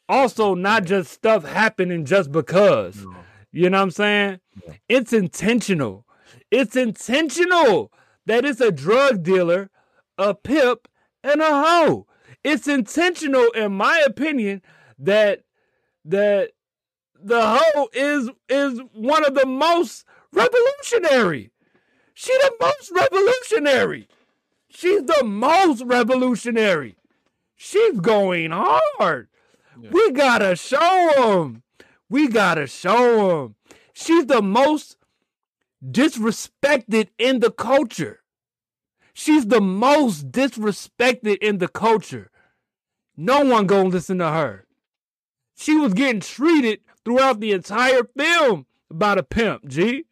[0.08, 3.06] also not just stuff happening just because.
[3.52, 4.40] You know what I'm saying?
[4.88, 6.06] It's intentional.
[6.52, 7.92] It's intentional
[8.26, 9.70] that it's a drug dealer,
[10.18, 10.88] a pimp,
[11.24, 12.08] and a hoe.
[12.44, 14.62] It's intentional, in my opinion,
[15.00, 15.42] that
[16.06, 16.52] that
[17.20, 20.06] the hoe is is one of the most
[20.36, 21.52] revolutionary.
[22.14, 24.08] She the most revolutionary.
[24.70, 26.96] She's the most revolutionary.
[27.56, 29.30] She's going hard.
[29.80, 29.90] Yeah.
[29.92, 31.64] We gotta show them.
[32.10, 33.56] We gotta show them.
[33.94, 34.98] She's the most
[35.84, 38.22] disrespected in the culture.
[39.14, 42.30] She's the most disrespected in the culture.
[43.16, 44.66] No one gonna listen to her.
[45.56, 50.06] She was getting treated throughout the entire film about a pimp, G.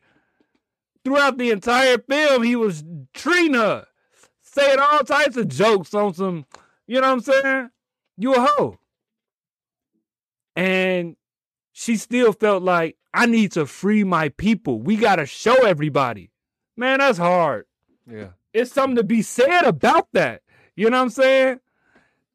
[1.04, 2.84] Throughout the entire film, he was
[3.14, 3.86] treating her,
[4.42, 6.46] saying all types of jokes on some,
[6.88, 7.70] you know what I'm saying?
[8.18, 8.80] You a hoe.
[10.56, 11.16] And
[11.74, 14.82] she still felt like, I need to free my people.
[14.82, 16.32] We got to show everybody.
[16.78, 17.66] Man, that's hard.
[18.10, 18.30] Yeah.
[18.54, 20.42] It's something to be said about that.
[20.76, 21.60] You know what I'm saying?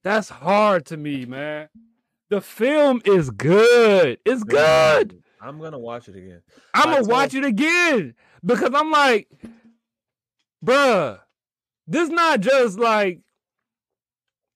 [0.05, 1.69] That's hard to me, man.
[2.29, 4.19] The film is good.
[4.25, 5.23] It's good.
[5.41, 6.43] I'm gonna watch it again.
[6.75, 8.15] I'm gonna watch it again
[8.45, 9.29] because I'm like,
[10.65, 11.19] bruh,
[11.87, 13.21] this not just like,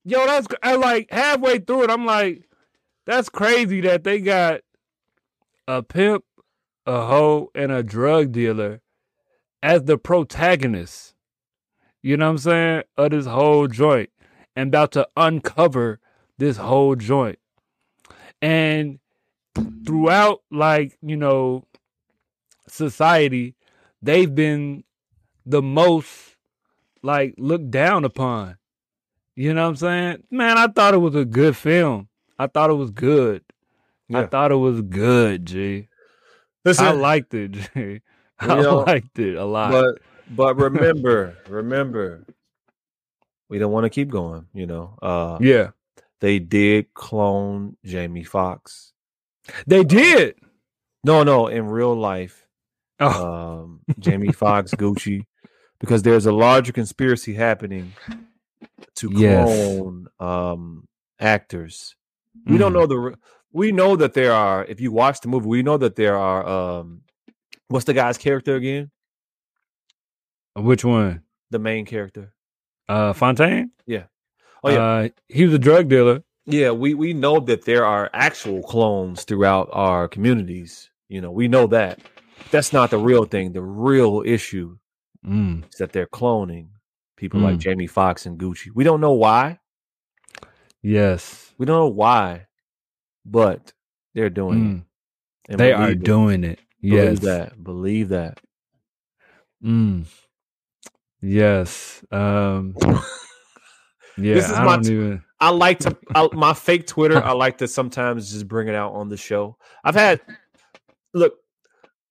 [0.05, 1.89] yo, that's I like halfway through it.
[1.89, 2.43] I'm like,
[3.05, 4.61] that's crazy that they got
[5.67, 6.23] a pimp,
[6.85, 8.81] a hoe, and a drug dealer
[9.61, 11.15] as the protagonists.
[12.01, 12.83] You know what I'm saying?
[12.97, 14.09] Of this whole joint
[14.55, 15.99] and about to uncover
[16.37, 17.39] this whole joint.
[18.41, 18.99] And
[19.85, 21.65] throughout, like, you know,
[22.67, 23.55] society,
[24.03, 24.83] they've been
[25.45, 26.35] the most
[27.01, 28.57] like looked down upon.
[29.35, 30.23] You know what I'm saying?
[30.29, 32.07] Man, I thought it was a good film.
[32.37, 33.43] I thought it was good.
[34.07, 34.21] Yeah.
[34.21, 35.87] I thought it was good, G.
[36.63, 38.01] Listen, I liked it, G.
[38.39, 39.71] I know, liked it a lot.
[39.71, 39.99] But
[40.29, 42.25] but remember, remember,
[43.49, 44.97] we don't want to keep going, you know.
[45.01, 45.71] Uh yeah.
[46.19, 48.93] They did clone Jamie Foxx.
[49.67, 50.35] They did.
[51.03, 52.42] No, no, in real life.
[53.03, 53.33] Oh.
[53.33, 55.25] Um Jamie Foxx, Gucci,
[55.79, 57.93] because there's a larger conspiracy happening
[58.95, 60.11] to clone yes.
[60.19, 60.87] um
[61.19, 61.95] actors.
[62.45, 62.59] We mm.
[62.59, 63.15] don't know the
[63.51, 66.47] we know that there are if you watch the movie, we know that there are
[66.47, 67.01] um
[67.67, 68.91] what's the guy's character again?
[70.55, 71.23] Which one?
[71.51, 72.33] The main character.
[72.87, 73.71] Uh Fontaine?
[73.85, 74.05] Yeah.
[74.63, 74.83] Oh yeah.
[74.83, 76.23] Uh, he was a drug dealer.
[76.45, 80.89] Yeah, we we know that there are actual clones throughout our communities.
[81.07, 81.99] You know, we know that.
[82.53, 83.51] That's not the real thing.
[83.51, 84.77] The real issue
[85.25, 85.63] mm.
[85.67, 86.69] is that they're cloning
[87.17, 87.43] people mm.
[87.43, 88.67] like Jamie Foxx and Gucci.
[88.73, 89.59] We don't know why.
[90.81, 91.53] Yes.
[91.57, 92.47] We don't know why,
[93.25, 93.73] but
[94.13, 94.83] they're doing mm.
[95.49, 95.57] it.
[95.57, 96.03] They are it.
[96.03, 96.59] doing it.
[96.81, 97.19] Believe yes.
[97.21, 97.63] that.
[97.63, 98.39] Believe that.
[99.63, 100.05] Mm.
[101.21, 102.03] Yes.
[102.11, 102.75] Um
[104.17, 104.77] Yeah, this is I my.
[104.77, 105.23] T- even...
[105.39, 107.17] I like to I, my fake Twitter.
[107.23, 109.57] I like to sometimes just bring it out on the show.
[109.83, 110.21] I've had
[111.13, 111.33] look.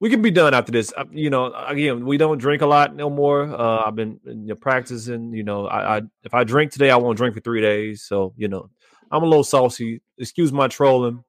[0.03, 0.93] We can be done after this.
[1.13, 3.45] You know, again, we don't drink a lot no more.
[3.45, 5.33] Uh, I've been you know, practicing.
[5.33, 8.03] You know, I, I if I drink today, I won't drink for three days.
[8.03, 8.69] So you know,
[9.13, 10.03] I'm a little saucy.
[10.19, 11.23] Excuse my trolling.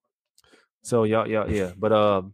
[0.82, 1.72] So yeah, yeah, yeah.
[1.78, 2.34] But um,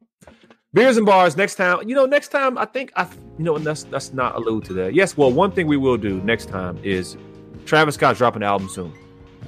[0.73, 1.85] Beerz and Barz next time.
[1.89, 3.03] You know, next time I think I
[3.37, 4.93] you know and that's that's not allude to that.
[4.93, 7.17] Yes, well, one thing we will do next time is
[7.65, 8.93] Travis Scott's dropping an album soon.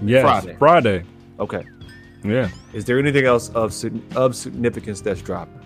[0.04, 0.56] Yes, Friday.
[0.60, 1.04] Friday.
[1.40, 1.64] Okay.
[2.26, 2.50] Yeah.
[2.74, 3.74] Is there anything else of
[4.18, 5.62] of significance that's dropping?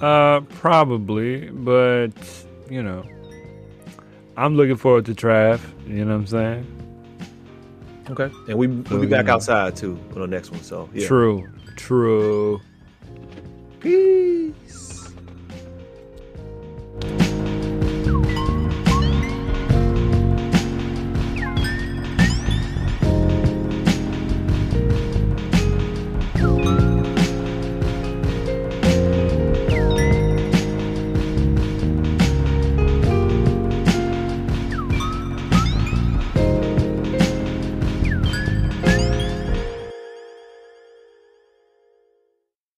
[0.00, 2.12] Uh, probably, but
[2.68, 3.04] you know,
[4.36, 5.60] I'm looking forward to Trav.
[5.86, 6.66] You know what I'm saying?
[8.10, 10.62] Okay, and we we'll be back outside too on the next one.
[10.62, 11.06] So yeah.
[11.06, 11.48] True.
[11.76, 12.60] True.
[13.80, 14.89] Peace.